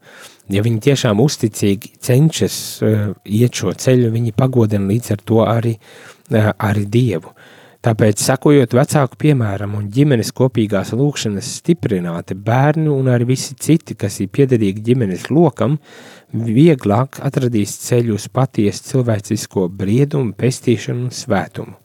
Ja 0.53 0.63
viņi 0.63 0.79
tiešām 0.85 1.19
uzticīgi 1.19 1.97
cenšas 2.03 2.57
uh, 2.85 3.07
iet 3.25 3.59
šo 3.59 3.73
ceļu, 3.75 4.13
viņi 4.13 4.35
pagodina 4.37 4.87
līdz 4.93 5.15
ar 5.17 5.23
to 5.27 5.41
arī, 5.43 5.75
uh, 6.31 6.51
arī 6.55 6.85
Dievu. 6.91 7.33
Tāpēc, 7.87 8.19
sakojot 8.19 8.73
vecāku 8.73 9.19
piemēram 9.21 9.75
un 9.77 9.85
ģimenes 9.93 10.33
kopīgās 10.35 10.91
lūkšanas 10.97 11.51
stiprināti, 11.59 12.35
bērni 12.35 12.89
un 12.91 13.07
arī 13.13 13.29
visi 13.29 13.55
citi, 13.55 13.95
kas 13.95 14.17
ir 14.23 14.31
piederīgi 14.33 14.83
ģimenes 14.89 15.27
lokam, 15.29 15.77
vieglāk 16.33 17.21
atradīs 17.23 17.77
ceļu 17.85 18.17
uz 18.17 18.25
patiesu 18.33 18.89
cilvēcisko 18.89 19.67
briedumu, 19.69 20.33
pestīšanu 20.35 21.05
un 21.07 21.13
svētumu. 21.15 21.77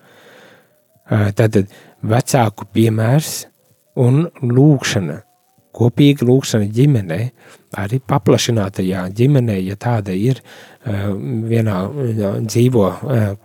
Tātad 1.13 1.69
vecāku 2.03 2.67
piemērs 2.73 3.35
un 4.01 4.25
lūkšana, 4.41 5.21
kopīga 5.73 6.27
lūkšana 6.29 6.69
ģimenē, 6.77 7.21
arī 7.81 8.03
paplašinātajā 8.09 9.07
ģimenē, 9.17 9.57
ja 9.65 9.79
tāda 9.81 10.13
ir, 10.13 10.43
vienā 10.85 11.77
dzīvo 12.43 12.89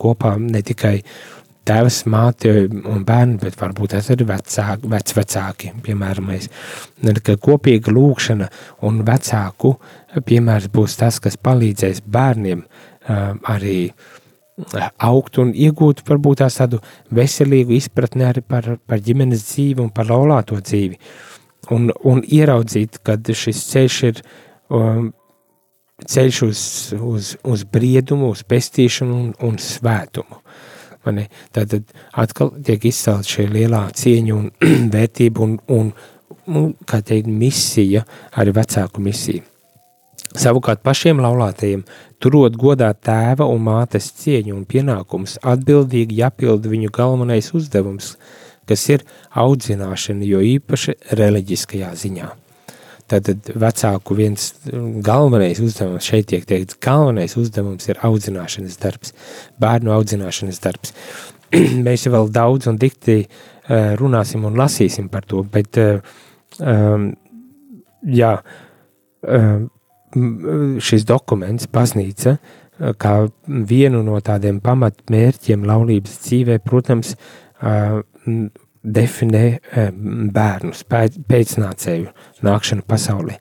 kopā 0.01 0.33
ne 0.41 0.63
tikai 0.65 0.95
uh, 0.97 1.37
tēvs, 1.67 2.01
māte 2.09 2.51
un 2.67 3.03
bērni, 3.07 3.39
bet 3.41 3.57
varbūt 3.59 3.95
tas 3.95 4.09
ir 4.13 4.23
vecāki, 4.27 4.89
vecvecāki, 4.91 5.71
piemēram, 5.85 6.31
mēs, 6.31 6.49
kopīga 7.43 7.93
lūkšana 7.93 8.47
un 8.87 9.01
vecāku 9.07 9.73
piemērs 10.27 10.69
būs 10.73 10.97
tas, 11.01 11.19
kas 11.23 11.39
palīdzēs 11.43 12.03
bērniem 12.07 12.63
arī 13.53 13.79
augt 15.05 15.37
un 15.41 15.51
iegūt 15.53 16.01
varbūt 16.07 16.41
tādu 16.47 16.79
veselīgu 17.13 17.75
izpratni 17.77 18.25
arī 18.25 18.41
par, 18.41 18.77
par 18.87 19.03
ģimenes 19.03 19.43
dzīvi 19.51 19.83
un 19.83 19.91
par 19.93 20.09
laulāto 20.09 20.57
dzīvi. 20.57 20.97
Un, 21.73 21.89
un 22.07 22.21
ieraudzīt, 22.23 23.01
kad 23.03 23.27
šis 23.27 23.63
ceļš 23.71 23.97
ir 24.07 24.21
um, 24.71 25.09
ceļš 26.05 26.41
uz, 26.45 26.61
uz, 27.01 27.31
uz 27.43 27.63
briedumu, 27.71 28.31
uz 28.35 28.43
pestīšanu 28.47 29.17
un, 29.17 29.31
un 29.43 29.57
svētumu. 29.61 30.41
Tad 31.55 31.73
atkal 32.19 32.51
tiek 32.67 32.83
izcelt 32.89 33.29
šī 33.29 33.47
lielā 33.51 33.85
cieņa 33.95 34.33
un 34.35 34.49
vērtība 34.95 35.43
un, 35.43 35.59
un, 35.71 35.91
un 36.47 36.73
kā 36.87 36.99
teikt, 37.05 37.29
misija, 37.31 38.03
arī 38.35 38.55
vecāku 38.57 39.03
misija. 39.03 39.45
Savukārt 40.37 40.83
pašiem 40.83 41.21
laulātajiem, 41.23 41.85
turot 42.21 42.57
godā 42.59 42.89
tēva 42.93 43.47
un 43.47 43.63
mātes 43.63 44.11
cieņu 44.19 44.57
un 44.57 44.65
pienākumus, 44.69 45.37
atbildīgi 45.39 46.19
jāpilda 46.19 46.69
viņu 46.69 46.91
galvenais 46.93 47.47
uzdevums, 47.57 48.17
kas 48.67 48.83
ir 48.91 49.05
audzināšana, 49.37 50.25
jo 50.27 50.41
īpaši 50.55 50.97
reliģiskajā 51.17 51.93
ziņā. 52.03 52.33
Tātad 53.07 53.53
vecāku 53.55 54.17
viens 54.17 54.49
galvenais 55.05 55.61
uzdevums, 55.63 56.03
šeit 56.03 56.27
tiek 56.33 56.43
teikts, 56.47 56.75
galvenais 56.83 57.37
uzdevums 57.39 57.87
ir 57.87 58.01
audzināšanas 58.03 58.75
darbs, 58.81 59.13
bērnu 59.63 59.93
audzināšanas 59.95 60.59
darbs. 60.63 60.91
Mēs 61.87 62.03
vēl 62.11 62.27
daudz 62.35 62.67
un 62.67 62.79
dikti 62.81 63.21
uh, 63.23 63.95
runāsim 63.99 64.43
un 64.47 64.59
lasīsim 64.59 65.07
par 65.13 65.23
to, 65.23 65.45
bet 65.47 65.79
um, 65.79 67.13
jā, 68.03 68.35
uh, 69.23 69.57
šis 70.83 71.07
dokuments, 71.07 71.67
baznīca, 71.71 72.37
kā 73.01 73.13
vienu 73.47 74.03
no 74.05 74.19
tādiem 74.21 74.59
pamatmērķiem 74.61 75.63
laulības 75.65 76.19
dzīvē, 76.27 76.59
protams, 76.65 77.15
uh, 77.15 77.46
definē 78.97 79.43
bērnus, 80.33 80.83
pēcnācēju 80.87 82.11
nākšanu 82.45 82.85
pasaulē. 82.87 83.37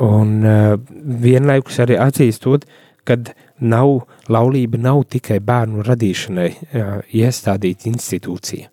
Un 0.00 0.38
uh, 0.46 0.78
vienlaikus 1.20 1.82
arī 1.84 1.98
atzīstot, 2.00 2.64
ka 3.04 3.18
nav, 3.60 4.06
laulība 4.32 4.80
nav 4.80 5.02
tikai 5.12 5.40
bērnu 5.44 5.84
radīšanai 5.84 6.48
uh, 6.48 6.92
iestādīta 7.12 7.90
institūcija. 7.90 8.70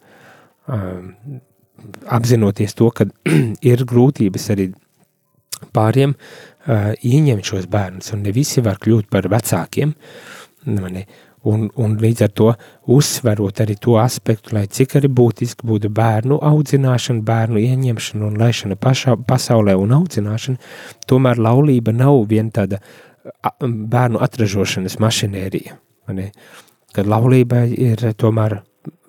Uh, 0.70 1.40
apzinoties 2.16 2.76
to, 2.78 2.92
ka 2.96 3.10
ir 3.72 3.84
grūtības 3.90 4.50
arī 4.56 4.70
pāriem 5.76 6.16
uh, 6.16 6.94
ieņemt 6.96 7.52
šos 7.52 7.68
bērnus, 7.72 8.14
un 8.16 8.24
ne 8.24 8.36
visi 8.36 8.64
var 8.64 8.80
kļūt 8.80 9.10
par 9.12 9.28
vecākiem. 9.32 9.96
Mani, 10.70 11.06
Un, 11.48 11.70
un 11.80 11.94
līdz 11.96 12.24
ar 12.26 12.32
to 12.36 12.48
uzsverot 12.92 13.62
arī 13.64 13.78
to 13.80 13.94
aspektu, 14.02 14.52
lai 14.58 14.66
cik 14.68 14.98
arī 15.00 15.08
būtiski 15.08 15.68
būtu 15.68 15.92
bērnu 15.96 16.40
audzināšana, 16.44 17.24
bērnu 17.24 17.62
ieņemšana 17.64 18.26
un 18.28 18.36
laišana 18.42 18.76
pašā, 18.76 19.16
pasaulē 19.28 19.78
un 19.80 19.94
audzināšana, 20.02 20.60
tomēr 21.08 21.40
laulība 21.40 21.94
nav 21.96 22.26
vien 22.28 22.52
tāda 22.52 22.82
bērnu 23.64 24.20
atražošanas 24.26 25.00
mašinērija. 25.00 25.78
Kad 26.96 27.08
laulība 27.08 27.64
ir 27.72 28.04
tomēr 28.20 28.60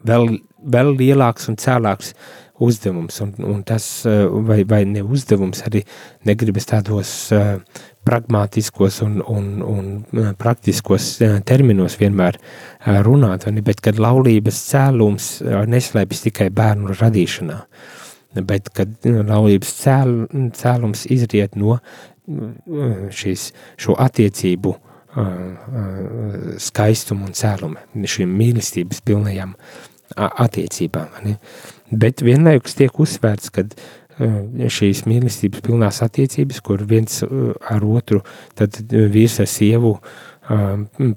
vēl, 0.07 0.39
vēl 0.63 0.95
lielāks 0.99 1.49
un 1.51 1.59
cēlāks 1.61 2.15
uzdevums, 2.61 3.17
un, 3.25 3.33
un 3.49 3.63
tas, 3.65 3.87
uh, 4.09 4.27
vai, 4.45 4.63
vai 4.69 4.83
ne 4.85 5.01
uzdevums, 5.01 5.63
arī 5.65 5.81
negribas 6.29 6.69
tādos 6.69 7.13
uh, 7.33 7.57
pragmatiskos 8.05 9.01
un, 9.05 9.21
un, 9.29 9.49
un 9.65 10.35
praktiskos 10.41 11.19
terminos 11.49 11.99
vienmēr 12.01 12.39
runāt, 13.05 13.45
bet 13.65 13.83
kad 13.85 14.01
laulības 14.01 14.61
cēlums 14.71 15.31
neslēpjas 15.69 16.25
tikai 16.29 16.49
bērnu 16.57 16.97
radīšanā, 16.97 17.59
bet 18.49 18.71
kad 18.77 18.95
laulības 19.05 19.75
cēl, 19.83 20.15
cēlums 20.57 21.05
izriet 21.13 21.61
no 21.61 21.77
šīs, 23.21 23.51
šo 23.81 23.99
attiecību 24.01 24.75
skaistumu 26.71 27.29
un 27.29 27.37
cēlumu, 27.37 27.85
šīm 28.07 28.33
mīlestības 28.41 29.03
pilnajām 29.05 29.57
attiecībām. 30.17 31.37
Bet 31.91 32.25
vienlaikus 32.25 32.77
tiek 32.79 33.01
uzsvērts, 33.03 33.51
ka 33.55 33.67
šīs 34.71 35.05
mīlestības 35.09 35.63
pilnās 35.65 36.03
attiecības, 36.05 36.61
kur 36.65 36.83
viens 36.89 37.23
ar 37.25 37.87
otru, 37.87 38.21
tad 38.59 38.77
vīrs 38.91 39.41
ar 39.41 39.49
sievu 39.49 39.97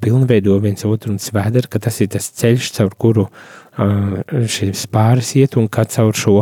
pilnveido 0.04 0.60
viens 0.62 0.86
otru 0.86 1.14
un 1.14 1.20
svēdara, 1.22 1.68
ka 1.70 1.82
tas 1.82 1.98
ir 2.04 2.12
tas 2.14 2.28
ceļš, 2.38 2.70
caur 2.78 2.94
kuru 3.02 3.26
šīs 3.74 4.86
pāris 4.94 5.32
iet 5.40 5.58
un 5.58 5.66
kā 5.74 5.88
caur 5.90 6.14
šo 6.14 6.36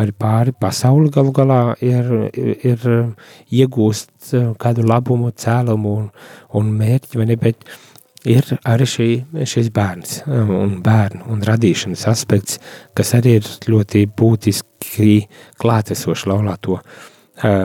arī 0.00 0.14
pāri 0.16 0.54
pasauli 0.56 1.10
galu 1.12 1.34
galā 1.36 1.60
ir, 1.84 2.08
ir 2.32 2.88
iegūst 3.52 4.32
kādu 4.62 4.86
labumu, 4.88 5.34
cēlumu 5.36 5.94
un, 6.00 6.08
un 6.56 6.72
mērķi, 6.78 7.20
vai 7.20 7.28
ne, 7.28 7.36
bet 7.36 7.68
ir 8.28 8.46
arī 8.68 8.86
šī, 8.88 9.08
šis 9.48 9.70
bērns 9.74 10.22
un 10.28 10.78
bērnu 10.84 11.26
un 11.32 11.42
radīšanas 11.46 12.06
aspekts, 12.10 12.58
kas 12.96 13.14
arī 13.18 13.38
ir 13.40 13.50
ļoti 13.68 14.04
būtiski 14.18 15.12
klātesoši 15.60 16.30
laulāto 16.30 16.78
uh, 16.78 16.82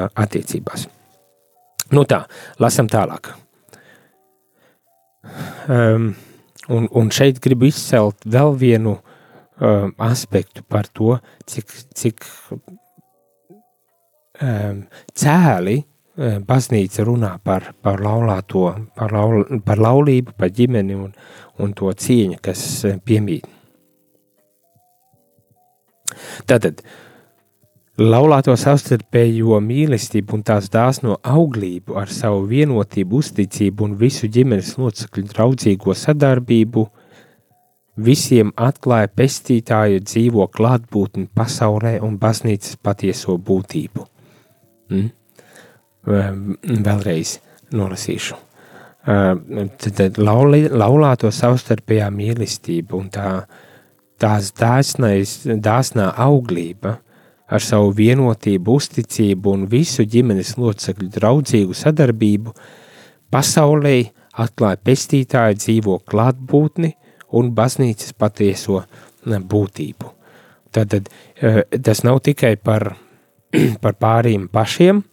attiecībās. 0.08 0.88
Nu 1.94 2.06
tā, 2.10 2.24
lasam 2.64 2.88
tālāk. 2.90 3.34
Um, 5.70 6.14
un, 6.74 6.88
un 6.92 7.12
šeit 7.14 7.40
gribu 7.44 7.70
izcelt 7.70 8.26
vēl 8.26 8.56
vienu 8.60 8.98
um, 8.98 9.94
aspektu 10.02 10.64
par 10.68 10.90
to, 10.92 11.18
cik, 11.48 11.68
cik 11.96 12.26
um, 14.42 14.84
cēli 15.16 15.78
Eh, 15.84 15.93
baznīca 16.18 17.06
runā 17.08 17.38
par, 17.44 17.72
par 17.82 18.02
laulāto, 18.02 18.68
par, 18.96 19.14
laul, 19.14 19.46
par 19.66 19.82
laulību, 19.82 20.36
par 20.38 20.52
ģimeni 20.54 20.98
un, 20.98 21.14
un 21.60 21.74
to 21.74 21.90
cieņu, 21.90 22.38
kas 22.42 22.62
eh, 22.86 23.00
piemīt. 23.02 23.48
Tātad, 26.46 26.84
laulāto 27.98 28.54
savstarpējo 28.60 29.58
mīlestību 29.66 30.38
un 30.38 30.44
tās 30.46 30.70
dāsno 30.70 31.18
auglību 31.24 31.98
ar 31.98 32.12
savu 32.14 32.46
vienotību, 32.52 33.24
uzticību 33.24 33.88
un 33.88 33.98
visu 33.98 34.30
ģimenes 34.30 34.76
locekļu 34.78 35.26
draudzīgo 35.34 35.98
sadarbību 35.98 36.86
visiem 38.06 38.54
atklāja 38.58 39.10
pestītāja 39.10 40.02
dzīvo 40.06 40.46
klātbūtni 40.54 41.28
pasaulē 41.34 41.98
un 42.06 42.22
baznīcas 42.22 42.78
patieso 42.82 43.38
būtību. 43.38 44.08
Mm? 44.94 45.12
Vēlreiz 46.08 47.38
nolasīšu. 47.74 48.40
Tad, 49.04 49.88
tad 49.98 50.20
laulāto 50.20 51.32
savstarpējā 51.34 52.08
mīlestība 52.14 52.96
un 52.96 53.10
tā, 53.12 53.30
tās 54.22 54.54
dāsnais, 54.56 55.42
dāsnā 55.44 56.14
auglība 56.24 56.98
ar 57.54 57.62
savu 57.62 57.92
vienotību, 57.98 58.78
uzticību 58.80 59.54
un 59.58 59.68
visu 59.70 60.06
ģimenes 60.08 60.56
locekļu 60.58 61.10
draudzīgu 61.18 61.76
sadarbību 61.76 62.56
pasaulē 63.34 63.98
atklāja 64.40 64.80
pestītāju 64.88 65.60
dzīvo 65.60 66.00
klātbūtni 66.10 66.94
un 67.38 67.52
baznīcas 67.54 68.16
patieso 68.18 68.84
būtību. 69.26 70.12
Tad, 70.74 70.96
tad 70.96 71.82
tas 71.86 72.02
nav 72.08 72.24
tikai 72.26 72.56
par, 72.58 72.94
par 73.84 73.98
pāriem 74.00 74.48
pašiem, 74.50 75.04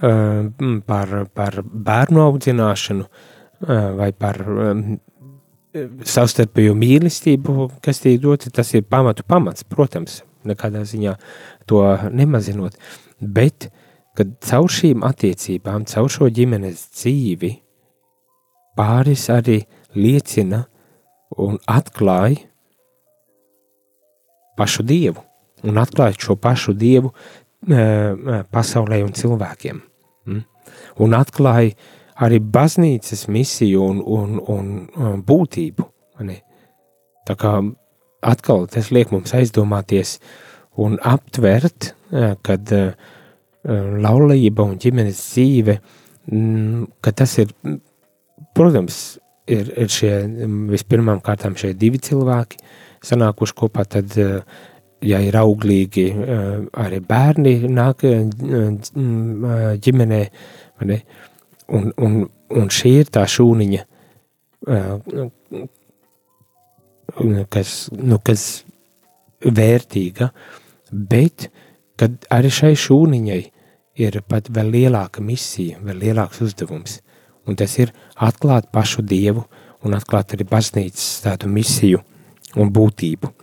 par, 0.00 1.16
par 1.34 1.60
bērnu 1.64 2.22
audzināšanu 2.26 3.06
vai 3.96 4.10
par 4.12 4.40
savstarpējo 6.06 6.74
mīlestību, 6.78 7.70
kas 7.84 8.00
tiek 8.04 8.20
dota, 8.22 8.50
tas 8.52 8.72
ir 8.74 8.86
pamatu 8.88 9.24
pamats, 9.28 9.64
protams, 9.68 10.22
nekādā 10.46 10.84
ziņā 10.88 11.16
to 11.68 11.82
nemazinot, 12.12 12.76
bet, 13.20 13.70
kad 14.16 14.32
caur 14.44 14.70
šīm 14.72 15.04
attiecībām, 15.06 15.84
caur 15.90 16.08
šo 16.12 16.30
ģimenes 16.32 16.86
dzīvi, 16.96 17.52
pāris 18.76 19.26
arī 19.32 19.62
liecina 19.96 20.64
un 21.36 21.58
atklāja 21.68 22.44
pašu 24.56 24.84
Dievu, 24.88 25.20
un 25.66 25.80
atklāja 25.80 26.16
šo 26.20 26.36
pašu 26.40 26.72
Dievu 26.76 27.12
pasaulē 28.52 29.02
un 29.04 29.14
cilvēkiem. 29.16 29.80
Mm? 30.26 30.42
Un 31.02 31.16
atklāja 31.16 31.74
arī 32.22 32.40
baznīcas 32.40 33.26
misiju 33.32 33.82
un, 33.84 34.00
un, 34.00 34.38
un, 34.48 35.22
būtību. 35.26 35.88
Tā 37.26 37.34
kā 37.36 37.52
atkal 38.26 38.66
tas 38.72 38.90
liek 38.94 39.12
mums 39.12 39.34
aizdomāties 39.36 40.16
un 40.80 40.96
aptvert, 41.04 41.92
kad 42.46 42.72
laulība 43.66 44.64
un 44.64 44.78
ģimenes 44.80 45.20
dzīve, 45.20 45.78
mm, 46.30 46.86
ka 47.02 47.12
tas 47.12 47.36
ir, 47.42 47.52
protams, 48.54 49.18
ir, 49.50 49.72
ir 49.74 49.90
šie 49.92 50.12
vispirmām 50.70 51.20
kārtām 51.24 51.56
šie 51.58 51.72
divi 51.74 52.00
cilvēki 52.02 52.62
sanākuši 53.06 53.56
kopā, 53.58 53.84
tad 53.88 54.14
ja 55.04 55.20
ir 55.22 55.36
auglīgi 55.36 56.06
eh, 56.10 56.44
arī 56.82 57.00
bērni 57.04 57.56
nāk 57.72 58.04
eh, 58.08 58.22
eh, 58.24 59.66
ģimenē, 59.82 60.20
un, 61.76 61.90
un, 61.96 62.16
un 62.56 62.70
šī 62.72 62.92
ir 63.02 63.10
tā 63.12 63.24
šūniņa, 63.28 63.82
kas, 67.52 67.74
nu, 67.96 68.18
kas 68.24 68.46
vērtīga, 69.44 70.30
bet 70.90 71.48
kad 71.98 72.26
arī 72.34 72.50
šai 72.52 72.74
šūniņai 72.78 73.40
ir 74.02 74.20
pat 74.28 74.50
vēl 74.52 74.74
lielāka 74.74 75.24
misija, 75.24 75.80
vēl 75.84 76.02
lielāks 76.08 76.42
uzdevums, 76.44 77.00
un 77.46 77.56
tas 77.56 77.78
ir 77.80 77.94
atklāt 78.20 78.68
pašu 78.74 79.04
Dievu 79.06 79.46
un 79.86 79.96
atklāt 79.96 80.34
arī 80.36 80.46
baznīcas 80.50 81.22
tādu 81.24 81.48
misiju 81.52 82.02
un 82.60 82.72
būtību 82.74 83.35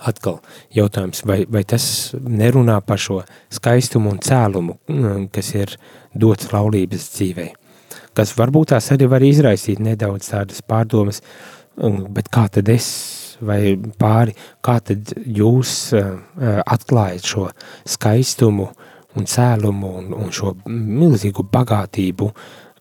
atkal 0.00 0.40
jautājums, 0.74 1.22
vai, 1.28 1.42
vai 1.50 1.64
tas 1.68 1.84
nerunā 2.16 2.78
par 2.86 3.00
šo 3.00 3.20
skaistumu 3.52 4.12
un 4.14 4.20
cēlumu, 4.24 4.78
mm, 4.88 5.26
kas 5.34 5.52
ir 5.54 5.74
dots 6.14 6.52
laulības 6.52 7.08
dzīvē. 7.16 7.48
Kas 8.16 8.34
varbūt 8.36 8.72
tās 8.74 8.90
arī 8.92 9.08
var 9.08 9.24
izraisīt 9.24 9.80
nedaudz 9.80 10.32
tādas 10.32 10.62
pārdomas, 10.64 11.22
mm, 11.76 12.08
bet 12.16 12.30
kā 12.32 12.48
tad 12.52 12.68
es 12.72 12.88
vai 13.42 13.74
pāri, 13.98 14.36
kā 14.62 14.78
tad 14.84 15.14
jūs 15.26 15.92
uh, 15.98 16.12
atklājat 16.62 17.26
šo 17.26 17.48
skaistumu 17.88 18.68
un 19.18 19.26
cēlumu 19.28 19.90
un, 19.98 20.12
un 20.16 20.30
šo 20.32 20.54
milzīgu 20.68 21.44
bagātību, 21.52 22.30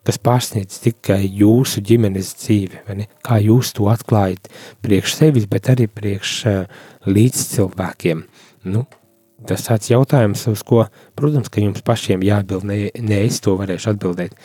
kas 0.07 0.17
pārsniedz 0.21 0.79
tikai 0.83 1.21
jūsu 1.25 1.83
ģimenes 1.85 2.33
dzīvi, 2.41 3.05
kā 3.25 3.37
jūs 3.43 3.73
to 3.77 3.89
atklājat 3.91 4.49
priekš 4.85 5.17
sevis, 5.19 5.45
bet 5.49 5.69
arī 5.73 5.87
priekš 5.91 6.33
uh, 6.49 6.81
līdz 7.05 7.43
cilvēkiem. 7.55 8.25
Nu, 8.71 8.85
tas 9.47 9.67
tāds 9.67 9.91
jautājums, 9.91 10.47
uz 10.51 10.63
ko, 10.65 10.85
protams, 11.17 11.51
ka 11.53 11.61
jums 11.61 11.85
pašiem 11.85 12.25
jāatbild, 12.25 12.65
ne, 12.67 12.89
ne 13.01 13.21
es 13.27 13.41
to 13.43 13.55
varēšu 13.59 13.93
atbildēt. 13.95 14.37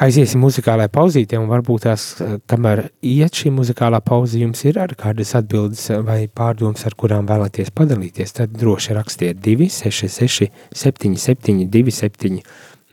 Aiziesim 0.00 0.38
muzikālajā 0.44 0.86
pauzītē, 0.94 1.38
un 1.42 1.48
varbūt 1.50 1.82
tās, 1.88 2.04
kamēr 2.48 2.84
iet 3.04 3.36
šī 3.36 3.50
muzikālā 3.52 3.98
pauze, 4.06 4.38
jums 4.38 4.62
ir 4.62 4.78
ar 4.78 4.94
kādas 4.96 5.34
atbildes 5.34 5.82
vai 6.06 6.20
pārdomas, 6.30 6.86
ar 6.86 6.94
kurām 6.96 7.26
vēlaties 7.28 7.72
padalīties, 7.74 8.36
tad 8.38 8.54
droši 8.54 8.94
rakstiet 8.96 9.42
266 9.42 10.46
77 10.70 12.38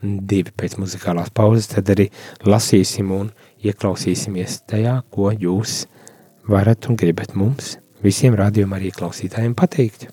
272 0.02 0.54
pēc 0.58 0.78
muzikālās 0.78 1.32
pauzes, 1.34 1.70
tad 1.72 1.89
arī 1.93 2.10
lasīsim 2.45 3.12
un 3.16 3.32
ieklausīsimies 3.66 4.62
tajā, 4.70 5.00
ko 5.10 5.32
jūs 5.34 5.86
varat 6.48 6.89
un 6.89 7.00
gribat 7.00 7.34
mums 7.36 7.78
visiem 8.04 8.38
rādījuma 8.38 8.78
arī 8.78 8.93
klausītājiem 8.93 9.58
pateikt. 9.58 10.08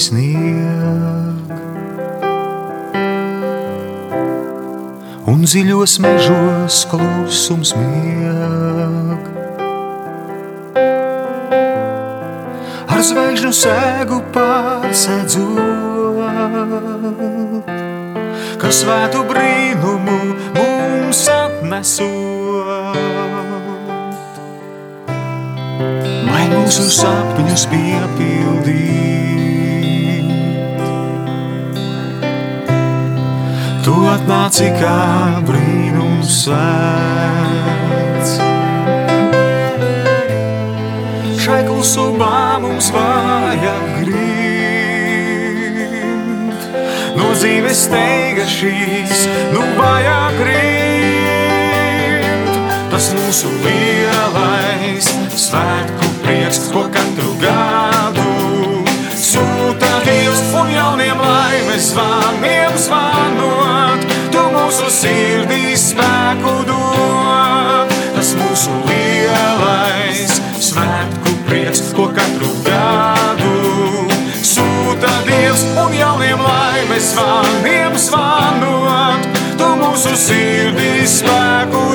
Snieg. 0.00 1.50
Un 5.30 5.44
dziļos 5.46 5.98
mežos 6.02 6.82
klusums 6.90 7.70
mieg. 7.78 9.28
Ar 12.90 13.00
zvaigžņu 13.06 13.52
sēgu 13.54 14.18
pārsēdzot, 14.34 15.60
kas 18.60 18.74
svētu 18.82 19.22
brīnumu 19.30 20.18
mums 20.58 21.22
atnesot. 21.32 22.98
Lai 26.26 26.44
mūsu 26.52 26.84
sapņus 26.98 27.64
piepildīt, 27.72 29.49
tu 33.90 34.04
atnāci 34.06 34.68
kā 34.78 35.42
brīnums 35.42 36.30
svēts. 36.44 38.36
Šai 41.40 41.66
klusumā 41.66 42.60
mums 42.62 42.86
vajag 42.94 43.88
grīt, 44.04 45.80
no 47.18 47.26
dzīves 47.34 47.78
steiga 47.88 48.46
šīs, 48.54 49.26
nu 49.56 49.62
vajag 49.80 50.38
grīt. 50.38 51.90
Tas 52.94 53.06
mūsu 53.18 53.48
lielais 53.66 55.06
svētku 55.48 56.04
prieks, 56.22 56.60
ko 56.70 56.82
katru 56.94 57.09
zvaniem 61.80 62.76
zvanot. 62.78 64.04
Tu 64.30 64.42
mūsu 64.54 64.90
sirdīs 64.92 65.90
spēku 65.90 66.54
dod, 66.68 67.92
tas 68.16 68.32
mūsu 68.38 68.74
lielais 68.88 70.38
svētku 70.60 71.34
prieks, 71.48 71.90
ko 71.96 72.10
katru 72.14 72.52
gadu 72.66 73.56
sūta 74.40 75.12
Dievs 75.26 75.64
un 75.78 75.94
jauniem 75.96 76.42
laimes 76.44 77.12
zvaniem 77.14 77.96
zvanot. 77.98 79.30
Tu 79.60 79.70
mūsu 79.84 80.16
sirdīs 80.28 81.20
spēku 81.20 81.84
dod. 81.84 81.89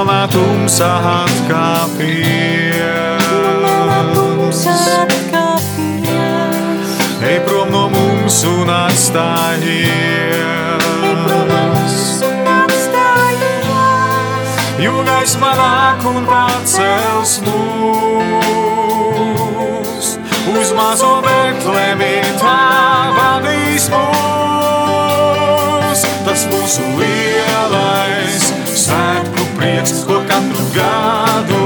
Melnā 0.00 0.24
tumsā 0.32 0.86
atkāpies 1.04 2.48
ej 7.20 7.40
prom 7.44 7.68
no 7.68 7.82
mums 7.92 8.38
un 8.48 8.70
atstājies. 8.72 9.92
Jo 14.80 15.04
gaisma 15.04 15.52
nāk 15.58 16.00
un 16.08 16.24
pacels 16.30 17.32
mūs, 17.44 17.66
uz 20.54 20.68
mazo 20.80 21.20
Betlemi 21.28 22.16
tā 22.40 22.56
vadīs 23.18 23.84
mūs. 23.92 24.08
Tas 26.24 26.40
mūsu 26.48 26.84
lielais 26.96 28.44
svētku 28.72 29.39
prieks, 29.60 30.04
ko 30.08 30.20
katru 30.28 30.64
gadu 30.74 31.64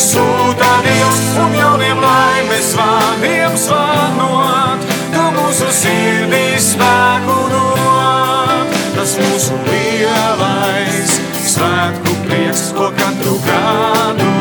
sūta 0.00 0.70
Dievs 0.84 1.20
un 1.42 1.52
jauniem 1.58 2.00
laimes 2.02 2.72
zvaniem 2.72 3.56
zvanot. 3.60 4.86
Tu 5.12 5.24
mūsu 5.36 5.68
sirdīs 5.80 6.72
spēku 6.72 7.36
dod, 7.52 8.72
tas 8.96 9.14
mūsu 9.20 9.58
lielais 9.68 11.14
svētku 11.44 12.16
prieks, 12.24 12.70
ko 12.76 12.90
katru 12.98 13.36
gadu 13.46 14.32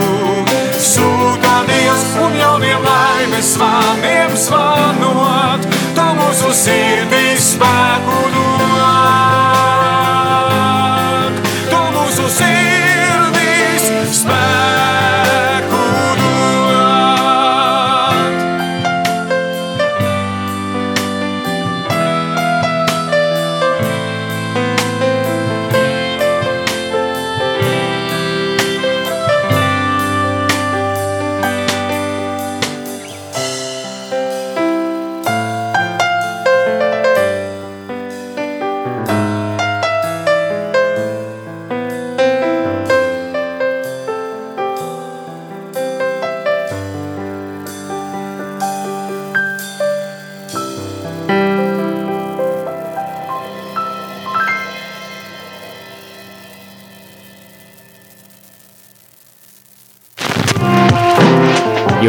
sūta 0.80 1.55
Dievs 1.70 2.07
un 2.24 2.39
jauniem 2.39 2.88
laimes 2.88 3.53
zvaniem 3.57 4.36
zvanot. 4.47 5.68
Tu 5.93 6.09
mūsu 6.22 6.55
sirdīs 6.64 7.53
spēku 7.53 8.22
dod, 8.38 8.62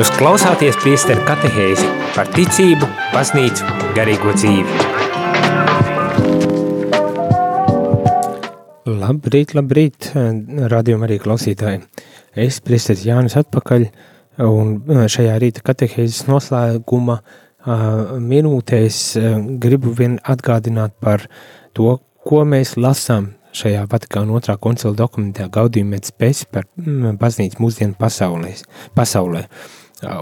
Jūs 0.05 0.19
klausāties 0.21 0.77
priesteru 0.83 1.23
katehēzi 1.25 1.87
par 2.13 2.29
ticību, 2.35 2.85
baznīcu, 3.15 3.65
garīgo 3.97 4.35
dzīvi. 4.37 4.75
Labrīt, 8.85 9.55
labrīt, 9.57 10.11
radījuma 10.75 11.07
arī 11.07 11.17
klausītāji. 11.23 11.81
Es, 12.37 12.59
priesteris 12.61 13.07
Jānis, 13.09 13.39
atpakaļ, 13.41 13.87
un 14.45 14.75
šajā 15.15 15.39
rīta 15.41 15.65
katehēzes 15.65 16.27
noslēguma 16.29 17.17
uh, 17.17 17.79
minūtēs 18.21 18.99
uh, 19.17 19.39
gribu 19.63 19.95
vien 19.97 20.19
atgādināt 20.21 20.99
par 21.01 21.25
to, 21.73 21.95
ko 22.29 22.43
mēs 22.45 22.75
lasām 22.77 23.31
šajā 23.57 23.87
Vatikāna 23.89 24.37
otrā 24.37 24.59
koncila 24.61 24.93
dokumentā 25.01 25.49
Gaudījuma 25.49 25.97
et 25.97 26.13
spēs 26.13 26.45
par 26.53 26.69
baznīcu 27.25 27.65
mūsdienu 27.65 27.97
pasaulēs, 27.97 28.67
pasaulē. 29.01 29.47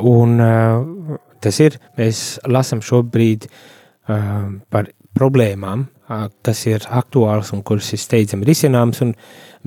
Un 0.02 0.40
uh, 0.40 1.18
tas 1.42 1.58
ir, 1.60 1.78
mēs 1.98 2.38
lasām 2.46 2.82
šobrīd 2.84 3.46
uh, 3.48 4.58
par 4.70 4.90
problēmām, 5.18 5.86
uh, 6.08 6.26
kas 6.42 6.64
ir 6.70 6.84
aktuāls 6.88 7.52
un 7.56 7.62
kuras 7.66 7.92
ir 7.92 8.00
steidzami 8.02 8.46
risināms, 8.48 9.02
un 9.04 9.14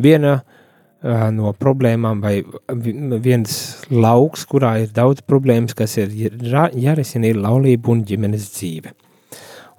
viena 0.02 0.38
uh, 0.42 1.30
no 1.36 1.54
problēmām 1.54 2.22
vai 2.24 2.38
vi- 2.82 3.20
viens 3.22 3.58
lauks, 3.92 4.46
kurā 4.50 4.76
ir 4.84 4.94
daudz 4.96 5.22
problēmas, 5.28 5.76
kas 5.78 5.98
ir 6.02 6.10
jā- 6.16 6.72
jārisina, 6.74 7.30
ir 7.30 7.42
laulība 7.44 7.92
un 7.94 8.06
ģimenes 8.08 8.50
dzīve. 8.56 8.94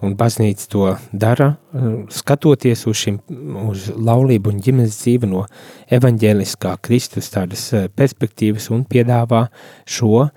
Un 0.05 0.17
baznīca 0.19 0.69
to 0.73 0.89
dara, 1.13 1.55
skatoties 2.13 2.85
uz 2.91 3.01
šim, 3.01 3.21
uz 3.69 3.89
laulību 3.97 4.53
un 4.53 4.61
ģimenes 4.65 4.99
dzīvi 5.01 5.31
no 5.31 5.47
evaņģēliskā 5.97 6.75
Kristus 6.85 7.33
tādas 7.33 7.71
perspektīvas 7.97 8.69
un 8.75 8.85
piedāvā 8.89 9.47
šo 9.89 10.29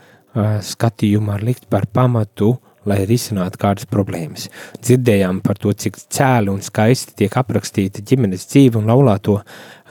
skatījumu 0.64 1.34
ar 1.34 1.44
likt 1.44 1.68
par 1.72 1.90
pamatu 1.92 2.56
lai 2.88 3.04
risinātu 3.10 3.60
kādas 3.60 3.88
problēmas. 3.90 4.48
Dzirdējām 4.80 5.42
par 5.46 5.60
to, 5.62 5.74
cik 5.76 6.00
cēli 6.00 6.52
un 6.52 6.62
skaisti 6.64 7.16
tiek 7.24 7.38
aprakstīta 7.42 8.04
ģimenes 8.06 8.48
dzīve 8.50 8.80
un 8.80 8.90
laulāto 8.90 9.40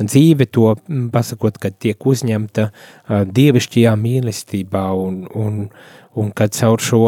dzīve, 0.01 0.49
to 0.53 0.73
pasakot, 1.13 1.59
ka 1.61 1.71
tiek 1.71 2.07
uzņemta 2.09 2.69
uh, 2.69 3.23
dievišķajā 3.29 3.95
mīlestībā 4.01 4.85
un, 4.97 5.25
un, 5.37 5.65
un 6.19 6.31
kad 6.37 6.55
caur 6.57 6.83
šo 6.83 7.03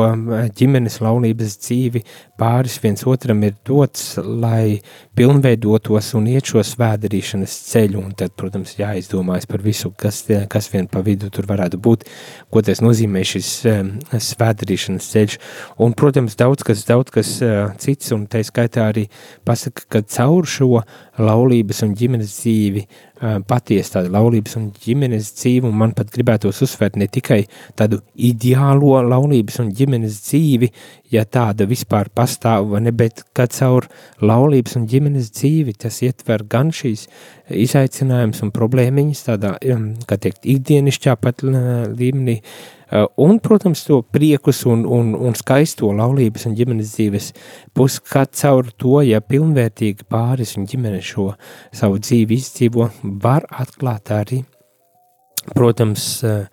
ģimenes 0.56 1.00
laulības 1.02 1.56
dzīvi 1.64 2.04
pāris 2.41 2.78
viens 2.80 3.05
otram 3.09 3.43
ir 3.45 3.57
dots, 3.66 4.14
lai 4.18 4.80
pilnveidotos 5.18 6.14
un 6.16 6.28
iet 6.32 6.49
šo 6.49 6.62
svēdarīšanas 6.64 7.57
ceļu, 7.68 8.01
un 8.01 8.14
tad, 8.16 8.32
protams, 8.41 8.72
jāizdomājas 8.78 9.49
par 9.51 9.64
visu, 9.64 9.93
kas, 10.01 10.22
kas 10.53 10.70
vien 10.72 10.88
pa 10.91 11.03
vidu 11.05 11.28
tur 11.32 11.49
varētu 11.51 11.80
būt, 11.82 12.07
ko 12.51 12.62
tas 12.64 12.80
nozīmē 12.84 13.22
šis 13.28 13.51
svēdarīšanas 14.30 15.11
ceļš, 15.12 15.36
un, 15.84 15.95
protams, 15.99 16.38
daudz 16.41 16.64
kas, 16.66 16.86
daudz 16.88 17.12
kas 17.14 17.36
cits, 17.84 18.14
un 18.16 18.24
tā 18.30 18.43
skaitā 18.47 18.88
arī 18.88 19.07
pasaka, 19.45 19.84
ka 19.93 20.05
caur 20.16 20.49
šo 20.49 20.84
laulības 21.20 21.84
un 21.84 21.95
ģimenes 21.99 22.41
dzīvi 22.41 22.86
patiesa 23.20 23.99
tāda 23.99 24.12
laulības 24.14 24.57
un 24.57 24.70
ģimenes 24.80 25.34
dzīve, 25.36 25.68
un 25.68 25.76
man 25.76 25.93
pat 25.97 26.09
gribētos 26.12 26.62
uzsvērt 26.64 26.97
ne 26.97 27.09
tikai 27.12 27.43
tādu 27.76 28.01
ideālo 28.16 28.97
laulības 29.05 29.61
un 29.61 29.72
ģimenes 29.76 30.22
dzīvi, 30.24 30.70
ja 31.12 31.26
tāda 31.28 31.66
vispār 31.68 32.09
pastāv, 32.30 32.76
ne, 32.80 32.92
bet 32.94 33.24
kā 33.34 33.46
caur 33.50 33.88
laulības 34.22 34.76
un 34.78 34.86
ģimenes 34.90 35.30
dzīvi 35.34 35.74
tas 35.82 36.00
ietver 36.06 36.44
gan 36.48 36.70
šīs 36.70 37.08
izaicinājums 37.50 38.42
un 38.44 38.52
problēmiņas 38.54 39.24
tādā, 39.26 39.56
kā 40.06 40.18
teikt, 40.20 40.46
ikdienišķā 40.46 41.16
pat 41.20 41.42
līmenī, 41.42 42.40
un, 43.18 43.38
protams, 43.42 43.82
to 43.86 44.00
priekus 44.02 44.64
un, 44.70 44.84
un, 44.86 45.14
un 45.14 45.34
skaisto 45.38 45.90
laulības 45.94 46.46
un 46.46 46.56
ģimenes 46.58 46.94
dzīves 46.94 47.32
pusi, 47.74 48.02
kā 48.06 48.26
caur 48.26 48.70
to, 48.78 49.00
ja 49.06 49.22
pilnvērtīgi 49.22 50.06
pāris 50.10 50.56
un 50.58 50.68
ģimene 50.70 51.02
šo 51.02 51.32
savu 51.74 51.98
dzīvi 52.02 52.38
izdzīvo, 52.38 52.90
var 53.22 53.46
atklāt 53.50 54.14
arī, 54.14 54.44
protams, 55.54 56.12
uh, 56.26 56.44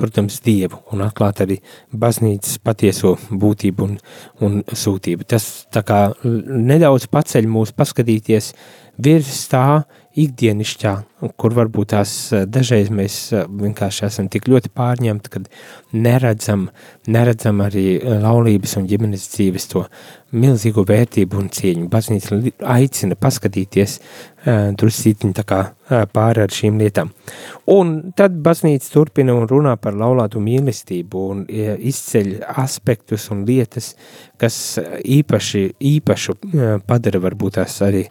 protams, 0.00 0.40
Dievu 0.44 0.80
un 0.92 1.04
atklāt 1.04 1.42
arī 1.44 1.58
baznīcas 1.90 2.58
patieso 2.64 3.14
būtību 3.30 3.86
un, 3.86 3.98
un 4.44 4.62
sūtību. 4.66 5.26
Tas 5.30 5.66
tā 5.72 5.84
kā 5.86 6.00
nedaudz 6.24 7.08
paceļ 7.12 7.48
mūs 7.50 7.74
paskatīties 7.76 8.52
virs 9.04 9.44
tā 9.50 9.84
ikdienišķā, 10.20 10.94
kur 11.40 11.54
varbūt 11.56 11.92
tās 11.94 12.12
dažreiz 12.50 12.90
mēs 12.94 13.18
vienkārši 13.48 14.06
esam 14.08 14.28
tik 14.32 14.48
ļoti 14.50 14.72
pārņemti, 14.74 15.32
kad 15.32 15.48
neredzam, 15.94 16.68
neredzam 17.06 17.62
arī 17.64 17.98
laulības 18.02 18.76
un 18.80 18.88
ģimenes 18.90 19.28
dzīves 19.34 19.70
to 19.72 19.86
milzīgo 20.34 20.84
vērtību 20.88 21.38
un 21.38 21.50
cieņu. 21.54 21.88
Baznīca 21.92 22.40
aicina 22.74 23.16
paskatīties 23.20 23.98
uh, 24.00 24.24
drusītiņ 24.76 25.32
tā 25.36 25.44
kā 25.48 25.60
pāri 26.12 26.42
ar 26.44 26.52
šīm 26.52 26.78
lietām. 26.80 27.10
Un 27.72 27.94
tad 28.16 28.36
baznīca 28.44 28.90
turpina 28.92 29.34
un 29.36 29.46
runā 29.48 29.74
par 29.80 29.96
laulātu 29.96 30.40
mīlestību 30.44 31.24
un 31.32 31.42
izceļ 31.48 32.30
aspektus 32.64 33.30
un 33.32 33.44
lietas, 33.48 33.94
kas 34.40 34.78
īpaši, 34.80 35.64
īpašu 35.94 36.38
padara 36.88 37.22
varbūt 37.24 37.58
tās 37.60 37.78
arī 37.84 38.04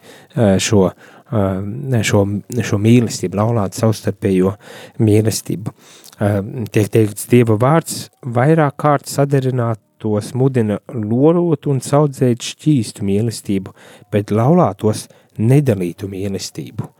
šo, 0.62 0.86
uh, 0.90 2.00
šo, 2.02 2.24
šo 2.62 2.78
mīlestību, 2.78 3.03
laulātu 3.36 3.82
savstarpējo 3.82 4.54
mīlestību. 4.98 5.74
Uh, 6.14 6.38
tiek 6.70 6.90
teikts 6.94 7.26
Dieva 7.30 7.56
vārds 7.58 8.08
vairāk 8.22 8.76
kārt 8.78 9.10
sadarināt 9.10 9.80
tos 9.98 10.34
mudina 10.36 10.78
lorot 10.92 11.66
un 11.70 11.80
saudzēt 11.82 12.44
šķīstu 12.44 13.06
mīlestību, 13.06 13.72
bet 14.12 14.34
laulātos 14.34 15.08
nedalītu 15.40 16.10
mīlestību. 16.10 16.90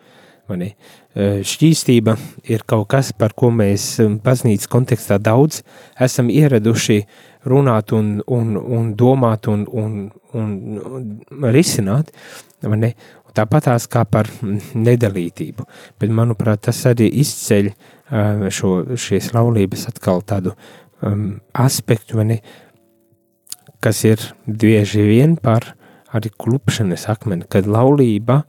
Mani, 0.44 0.74
šķīstība 1.16 2.18
ir 2.52 2.66
kaut 2.68 2.90
kas, 2.92 3.14
par 3.16 3.32
ko 3.32 3.48
mēs 3.54 3.96
baznīcas 4.24 4.68
kontekstā 4.68 5.16
daudz 5.16 5.62
esam 6.04 6.28
ieraduši 6.28 6.98
runāt 7.48 7.94
un, 7.96 8.18
un, 8.28 8.56
un 8.58 8.90
domāt 8.98 9.48
un, 9.48 9.64
un, 9.72 10.10
un 10.36 11.48
risināt, 11.54 12.12
mani, 12.60 12.92
tāpatās 13.34 13.88
kā 13.90 14.04
par 14.08 14.30
nedalītību. 14.42 15.66
Bet, 16.00 16.10
manuprāt, 16.14 16.64
tas 16.68 16.84
arī 16.90 17.10
izceļ 17.22 17.70
šo, 18.54 18.74
šīs 19.00 19.32
laulības 19.34 19.88
atkal 19.90 20.22
tādu 20.26 20.52
um, 21.02 21.40
aspektu, 21.58 22.20
uh, 22.20 22.36
kas 23.84 24.04
ir 24.08 24.22
bieži 24.46 25.04
vien 25.04 25.36
par 25.36 25.74
arī 26.14 26.30
klupšanas 26.40 27.08
akmeni, 27.12 27.44
kad 27.50 27.68
laulība 27.68 28.44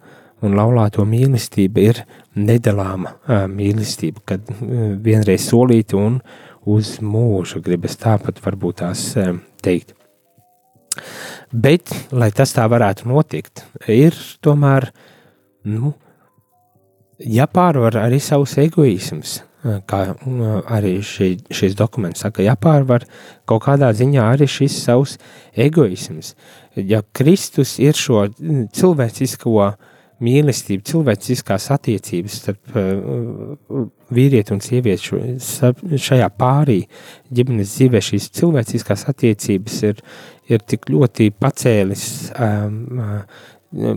un 0.45 0.55
laulāto 0.55 1.03
mīlestība 1.07 1.83
ir 1.83 2.01
nedalāma 2.37 3.15
uh, 3.15 3.45
mīlestība, 3.51 4.23
kad 4.31 4.51
uh, 4.53 4.93
vienreiz 5.03 5.49
solīta 5.49 5.97
un 5.99 6.19
uz 6.75 6.97
mūžu 7.03 7.61
gribas 7.65 7.97
tāpat 7.99 8.39
varbūt 8.45 8.81
tās 8.83 9.07
uh, 9.19 9.33
teikt. 9.65 9.95
Bet, 11.53 11.91
lai 12.11 12.31
tas 12.35 12.53
tā 12.55 12.65
varētu 12.69 13.09
notikt, 13.09 13.65
ir 13.91 14.15
tomēr, 14.43 14.89
nu, 15.69 15.93
jāpārvar 17.19 17.99
arī 18.01 18.19
savus 18.23 18.57
egoisms, 18.61 19.39
kā 19.89 20.01
arī 20.69 20.99
šī, 21.05 21.29
šis 21.53 21.75
dokuments 21.77 22.21
saka, 22.25 22.43
jāpārvar 22.45 23.05
kaut 23.49 23.63
kādā 23.65 23.89
ziņā 23.97 24.27
arī 24.35 24.47
šis 24.49 24.77
savs 24.83 25.17
egoisms. 25.53 26.35
Ja 26.75 27.01
Kristus 27.15 27.77
ir 27.81 27.97
šo 27.97 28.27
cilvēcisko 28.75 29.71
mīlestību, 30.23 30.85
cilvēciskās 30.87 31.69
attiecības 31.75 32.39
starp 32.41 32.77
uh, 32.77 33.85
vīrieti 34.15 34.55
un 34.55 34.61
sievieti 34.63 35.99
šajā 36.07 36.29
pārī 36.39 36.81
ģimenes 37.35 37.75
dzīvē, 37.75 38.01
šīs 38.09 38.29
cilvēciskās 38.39 39.07
attiecības 39.11 39.79
ir, 39.89 40.03
ir 40.51 40.65
tik 40.67 40.89
ļoti 40.93 41.31
pacēlis 41.39 42.05
um, 42.35 42.77
uh, 43.01 43.95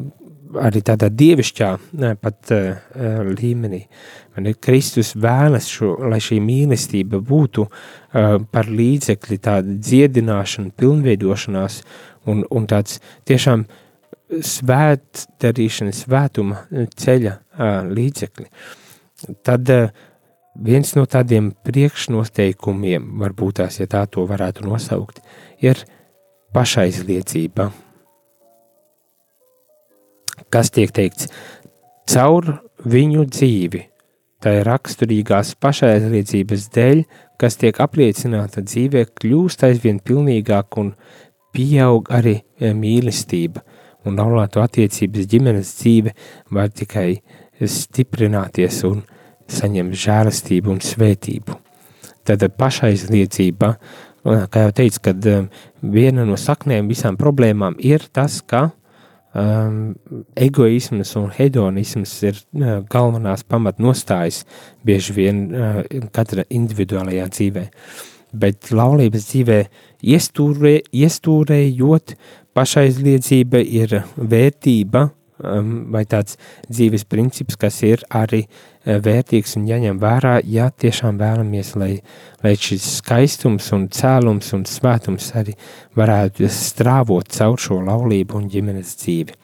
arī 0.57 0.81
tādā 0.85 1.11
dievišķā 1.13 1.71
pat 2.23 2.53
uh, 2.55 2.79
līmenī. 3.39 3.83
Man 4.37 4.49
ir 4.49 4.57
Kristus 4.63 5.13
vēlas, 5.19 5.69
šo, 5.71 5.95
lai 6.09 6.21
šī 6.25 6.39
mīlestība 6.45 7.21
būtu 7.25 7.67
uh, 7.67 8.39
par 8.53 8.71
līdzekli 8.71 9.41
tāda 9.45 9.77
dziedināšana, 9.77 10.73
pilnveidošanās 10.79 11.83
un, 12.29 12.45
un 12.51 12.69
tāds 12.71 13.03
tiešām 13.29 13.67
svētdarīšana, 14.29 15.95
svētuma 15.97 16.63
ceļa 16.99 17.35
uh, 17.35 17.81
līdzekli. 17.89 18.47
Tad 19.47 19.75
uh, 19.75 19.91
viens 20.69 20.95
no 20.99 21.07
tādiem 21.11 21.51
priekšnosteikumiem, 21.67 23.11
varbūt 23.25 23.63
tās, 23.63 23.81
ja 23.81 23.89
tā 23.91 24.05
to 24.11 24.27
varētu 24.29 24.69
nosaukt, 24.69 25.23
ir 25.65 25.85
pašaizliedzība 26.57 27.71
kas 30.51 30.71
tiek 30.75 30.93
teikts 30.95 31.29
caur 32.09 32.59
viņu 32.89 33.27
dzīvi. 33.29 33.85
Tā 34.39 34.53
ir 34.61 34.69
raksturīgās 34.69 35.57
pašaizliedzības 35.59 36.69
dēļ, 36.75 37.01
kas 37.43 37.59
tiek 37.59 37.81
apliecināta 37.83 38.63
dzīvē, 38.63 39.09
kļūst 39.19 39.65
aizvien 39.67 39.99
pilnīgāk 39.99 40.79
un 40.79 40.93
pieaug 41.55 42.07
arī 42.15 42.37
mīlestība. 42.61 43.65
Un 44.09 44.19
laulāto 44.19 44.63
attiecības 44.65 45.29
ģimenes 45.29 45.75
dzīve 45.83 46.15
var 46.55 46.73
tikai 46.73 47.21
stiprināties 47.61 48.83
un 48.89 49.03
saņemt 49.49 49.97
žēlastību 49.99 50.75
un 50.75 50.83
svētību. 50.85 51.57
Tad 52.29 52.45
pašaizliedzība, 52.61 53.73
kā 54.53 54.65
jau 54.67 54.73
teicu, 54.77 55.01
kad 55.07 55.27
e, 55.27 55.39
viena 55.81 56.27
no 56.29 56.37
saknēm 56.37 56.91
visām 56.91 57.17
problēmām 57.17 57.79
ir 57.81 58.05
tas, 58.13 58.43
ka 58.45 58.67
um, 59.33 59.95
egoisms 60.37 61.15
un 61.17 61.31
hedonisms 61.33 62.13
ir 62.29 62.37
uh, 62.37 62.79
galvenās 62.91 63.45
pamatnostājas 63.49 64.43
bieži 64.87 65.17
vien 65.17 65.43
uh, 65.49 65.81
katra 66.15 66.45
individuālajā 66.49 67.29
dzīvē. 67.37 67.65
Bet 68.39 68.69
laulības 68.77 69.31
dzīvē 69.31 69.59
iestūrē, 70.05 70.75
iestūrējot 70.93 72.17
pašaizliedzība 72.59 73.61
ir 73.63 74.01
vērtība 74.19 75.05
um, 75.07 75.71
vai 75.95 76.03
tāds 76.11 76.39
dzīves 76.67 77.05
princips, 77.07 77.59
kas 77.61 77.79
ir 77.87 78.03
arī 78.11 78.43
uh, 78.45 78.99
vērtīgs 79.05 79.55
un 79.61 79.69
jāņem 79.69 80.01
vērā, 80.03 80.39
ja 80.43 80.69
tiešām 80.71 81.21
vēlamies, 81.21 81.75
lai, 81.79 81.93
lai 82.43 82.55
šis 82.59 82.87
skaistums 82.99 83.71
un 83.77 83.87
cēlums 83.95 84.51
un 84.57 84.67
svētums 84.69 85.31
arī 85.39 85.55
varētu 85.99 86.51
strāvot 86.53 87.31
caur 87.39 87.59
šo 87.63 87.81
laulību 87.87 88.41
un 88.41 88.51
ģimenes 88.51 88.95
dzīvi. 89.05 89.39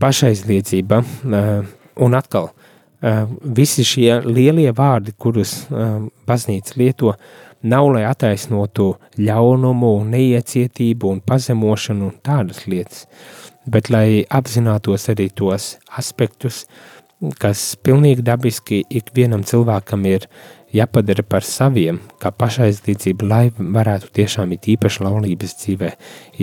Pašaizliedzība 0.00 1.00
uh, 1.04 1.72
un 2.04 2.16
atkal 2.16 2.48
uh, 2.50 3.24
visi 3.44 3.84
šie 3.86 4.22
lielie 4.24 4.70
vārdi, 4.76 5.12
kurus 5.18 5.64
uh, 5.68 6.00
baznīca 6.28 6.80
lieto, 6.80 7.18
nav 7.64 7.88
lai 7.94 8.04
attaisnotu 8.08 8.94
ļaunumu, 9.18 9.94
neiecietību 10.12 11.10
un 11.14 11.22
pazemošanu 11.24 12.10
un 12.10 12.18
tādas 12.24 12.64
lietas, 12.68 13.06
bet 13.64 13.90
lai 13.92 14.24
apzinātos 14.28 15.08
arī 15.12 15.30
tos 15.32 15.74
aspektus, 15.98 16.64
kas 17.40 17.72
pilnīgi 17.80 18.24
dabiski 18.26 18.82
ikvienam 18.92 19.44
cilvēkam 19.48 20.04
ir 20.10 20.28
jāpadara 20.74 21.22
par 21.24 21.46
saviem, 21.46 22.00
kā 22.20 22.32
pašaizlīdzība, 22.34 23.28
lai 23.30 23.44
varētu 23.54 24.10
tiešām 24.18 24.52
it 24.56 24.68
īpaši 24.74 25.04
laulības 25.06 25.56
dzīvē 25.62 25.92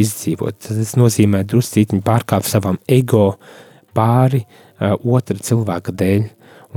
izdzīvot. 0.01 0.61
Tas 0.67 0.95
nozīmē 0.97 1.43
druscītiņi 1.51 2.03
pārkāpt 2.05 2.47
savam 2.47 2.79
ego 2.89 3.35
pāri 3.97 4.45
uh, 4.45 4.95
otra 5.03 5.37
cilvēka 5.37 5.93
dēļ, 5.99 6.29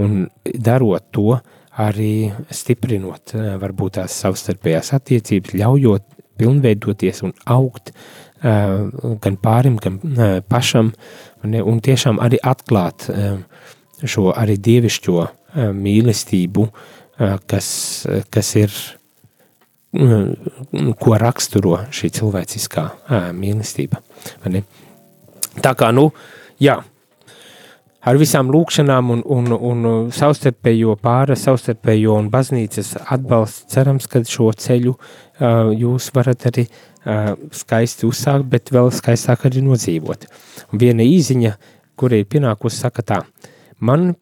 un 0.02 0.24
darot 0.42 1.06
to, 1.14 1.38
arī 1.82 2.30
stiprinot 2.54 3.34
uh, 3.34 3.54
varbūt 3.62 3.98
tās 3.98 4.16
savstarpējās 4.22 4.92
attiecības, 4.96 5.54
ļaujot 5.58 6.06
pilnveidoties 6.38 7.22
un 7.26 7.34
augt 7.50 7.92
uh, 7.94 8.90
gan 9.22 9.38
pārim, 9.42 9.78
gan 9.82 10.00
uh, 10.02 10.38
pašam, 10.48 10.92
un, 11.44 11.80
tiešām 11.84 12.20
arī 12.24 12.38
atklāt 12.42 13.08
šo 14.04 14.30
arī 14.32 14.56
dievišķo 14.64 15.24
mīlestību, 15.76 16.64
kas, 17.46 17.68
kas 18.32 18.48
ir, 18.58 18.72
uh, 18.72 20.32
ko 20.98 21.18
raksturo 21.20 21.76
šī 21.94 22.10
cilvēciskā 22.16 22.86
mīlestība. 23.36 24.00
Tā 25.62 25.74
kā, 25.78 25.92
nu, 25.94 26.08
jā, 26.62 26.80
ar 28.04 28.18
visām 28.20 28.50
lūkšanām 28.52 29.12
un, 29.14 29.22
un, 29.24 29.52
un 29.54 29.86
savstarpējo 30.14 30.96
pāra, 31.02 31.36
savstarpējo 31.38 32.16
un 32.20 32.28
baznīcas 32.32 32.94
atbalstu 33.14 33.70
cerams, 33.72 34.08
ka 34.10 34.22
šo 34.28 34.50
ceļu 34.52 34.92
uh, 34.94 35.70
jūs 35.72 36.10
varat 36.16 36.48
arī 36.50 36.66
uh, 36.68 37.32
skaisti 37.54 38.08
uzsākt, 38.08 38.48
bet 38.52 38.72
vēl 38.74 38.92
skaistāk 38.94 39.46
arī 39.48 39.64
nodzīvot. 39.64 40.28
Un 40.72 40.82
viena 40.82 41.06
īziņa, 41.06 41.54
kur 41.96 42.14
ir 42.16 42.28
pienākusi, 42.28 42.82
saka 42.84 43.06
tā, 43.06 43.22
man 43.80 44.12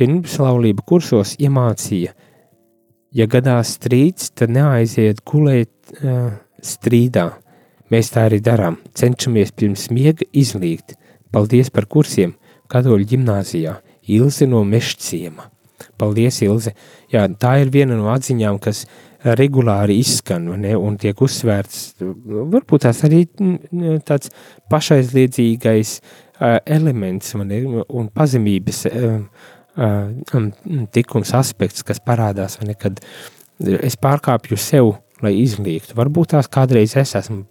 pirms 0.00 0.38
laulību 0.40 0.86
kursos 0.88 1.36
iemācīja, 1.42 2.14
ja 3.12 3.26
gadās 3.28 3.74
strīds, 3.76 4.30
tad 4.38 4.54
neaiziet 4.54 5.20
gulēt 5.28 5.94
uh, 6.00 6.32
strīdā. 6.64 7.30
Mēs 7.90 8.12
tā 8.14 8.28
arī 8.28 8.38
darām, 8.38 8.76
cenšamies 8.94 9.50
pirms 9.58 9.88
miega 9.90 10.22
izlīgt. 10.30 10.94
Paldies 11.34 11.72
par 11.74 11.88
kursiem, 11.90 12.36
katoļu 12.70 13.08
ģimnāzijā, 13.14 13.78
Ilze 14.10 14.48
no 14.50 14.62
Mešciema. 14.66 15.50
Paldies, 16.00 16.40
Ilze! 16.44 16.72
Jā, 17.12 17.26
tā 17.40 17.58
ir 17.62 17.70
viena 17.72 17.96
no 17.98 18.10
atziņām, 18.12 18.58
kas 18.62 18.84
regulāri 19.36 19.98
izskan 20.00 20.48
ne, 20.62 20.72
un 20.78 20.96
tiek 21.00 21.18
uzsvērts, 21.20 21.80
varbūt 22.00 22.86
tās 22.86 23.02
arī 23.04 23.26
tāds 24.08 24.32
pašaizliedzīgais 24.72 25.94
uh, 26.00 26.56
elements 26.64 27.34
man, 27.36 27.52
un 27.84 28.08
pazemības 28.16 28.86
uh, 28.88 29.20
uh, 29.76 30.48
tikums 30.94 31.34
aspekts, 31.36 31.84
kas 31.86 32.00
parādās, 32.00 32.56
ne, 32.64 32.76
kad 32.80 33.02
es 33.60 33.98
pārkāpju 34.00 34.56
sev 34.60 34.94
lai 35.24 35.34
izliektu. 35.40 35.96
Varbūt 35.98 36.34
tās 36.34 36.48
kādreiz 36.52 36.94
es 37.00 37.14
esmu 37.18 37.44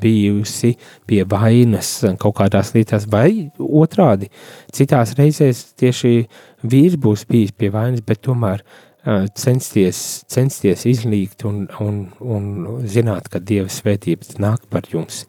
bijusi 0.00 0.74
pie 1.08 1.22
vainas 1.28 1.94
kaut 2.22 2.36
kādās 2.40 2.72
lietās, 2.76 3.08
vai 3.10 3.50
otrādi. 3.58 4.30
Citās 4.74 5.16
reizēs 5.18 5.72
tieši 5.80 6.14
vīrs 6.62 6.98
būs 7.00 7.26
bijis 7.28 7.54
pie 7.56 7.72
vainas, 7.74 8.04
bet 8.06 8.22
tomēr 8.26 8.62
uh, 8.62 9.26
censties, 9.38 10.22
censties 10.30 10.86
izlīgt 10.88 11.46
un, 11.48 11.64
un, 11.82 12.04
un 12.20 12.82
zināt, 12.88 13.30
ka 13.32 13.42
Dieva 13.42 13.70
svētības 13.72 14.38
nāk 14.42 14.68
par 14.72 14.88
jums. 14.90 15.24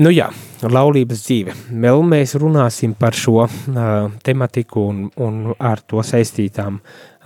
Nu 0.00 0.08
jā, 0.08 0.30
laulības 0.64 1.20
dzīve. 1.26 1.52
Vēl 1.68 1.98
mēs 2.08 2.32
runāsim 2.40 2.94
par 2.96 3.12
šo 3.12 3.42
uh, 3.44 3.50
tematiku 4.24 4.86
un, 4.88 5.02
un 5.20 5.50
ar 5.60 5.82
to 5.84 6.00
saistītām 6.00 6.78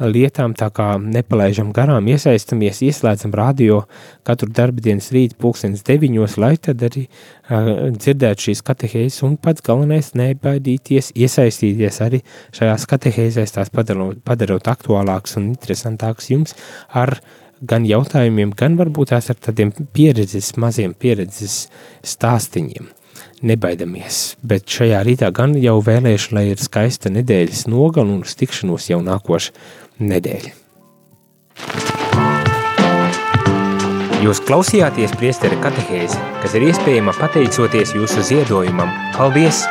lietām, 0.03 0.51
tā 0.59 0.67
kā 0.75 0.89
nepalaižam 0.99 1.71
garām, 1.77 2.11
iesaistamies, 2.11 2.83
ieslēdzam 2.83 3.37
radio 3.39 3.85
katru 4.27 4.51
darbdienas 4.51 5.13
rītu 5.15 5.39
pulkstens 5.39 5.87
deviņos, 5.87 6.37
lai 6.43 6.57
tad 6.59 6.83
arī 6.91 7.07
uh, 7.07 7.87
dzirdētu 7.95 8.49
šīs 8.49 8.67
katehēzes 8.67 9.23
un 9.31 9.39
pats 9.39 9.63
galvenais 9.63 10.11
nebaidīties, 10.19 11.15
iesaistīties 11.15 12.03
arī 12.03 12.25
šajās 12.51 12.91
katehēzēs, 12.91 13.55
tās 13.61 13.71
padarot, 13.71 14.19
padarot 14.27 14.75
aktuālāks 14.75 15.39
un 15.39 15.53
interesantāks 15.55 16.35
jums 16.35 16.59
ar 16.91 17.21
gan 17.61 17.87
jautājumiem, 17.89 18.53
gan 18.57 18.77
varbūt 18.81 19.15
tās 19.15 19.31
ar 19.33 19.41
tādiem 19.49 19.73
pieredzes, 19.97 20.53
maziem 20.61 20.95
pieredzes 20.99 21.67
stāstiņiem 22.07 22.93
nebaidamies. 23.47 24.37
Bet 24.47 24.69
šajā 24.71 25.03
rītā 25.07 25.31
gan 25.35 25.57
jau 25.61 25.79
vēlēšu, 25.85 26.35
lai 26.37 26.47
ir 26.53 26.63
skaista 26.63 27.13
nedēļas 27.13 27.67
nogala 27.71 28.17
un 28.17 28.25
uz 28.27 28.37
tikšanos 28.39 28.91
jau 28.93 29.03
nākošu 29.05 29.55
nedēļu. 30.01 30.55
Jūs 34.27 34.41
klausījāties 34.43 35.13
priesteri 35.21 35.59
katehēzi, 35.63 36.19
kas 36.43 36.57
ir 36.59 36.67
iespējama 36.71 37.15
pateicoties 37.21 37.95
jūsu 37.95 38.25
ziedojumam. 38.33 38.91
Paldies! 39.15 39.63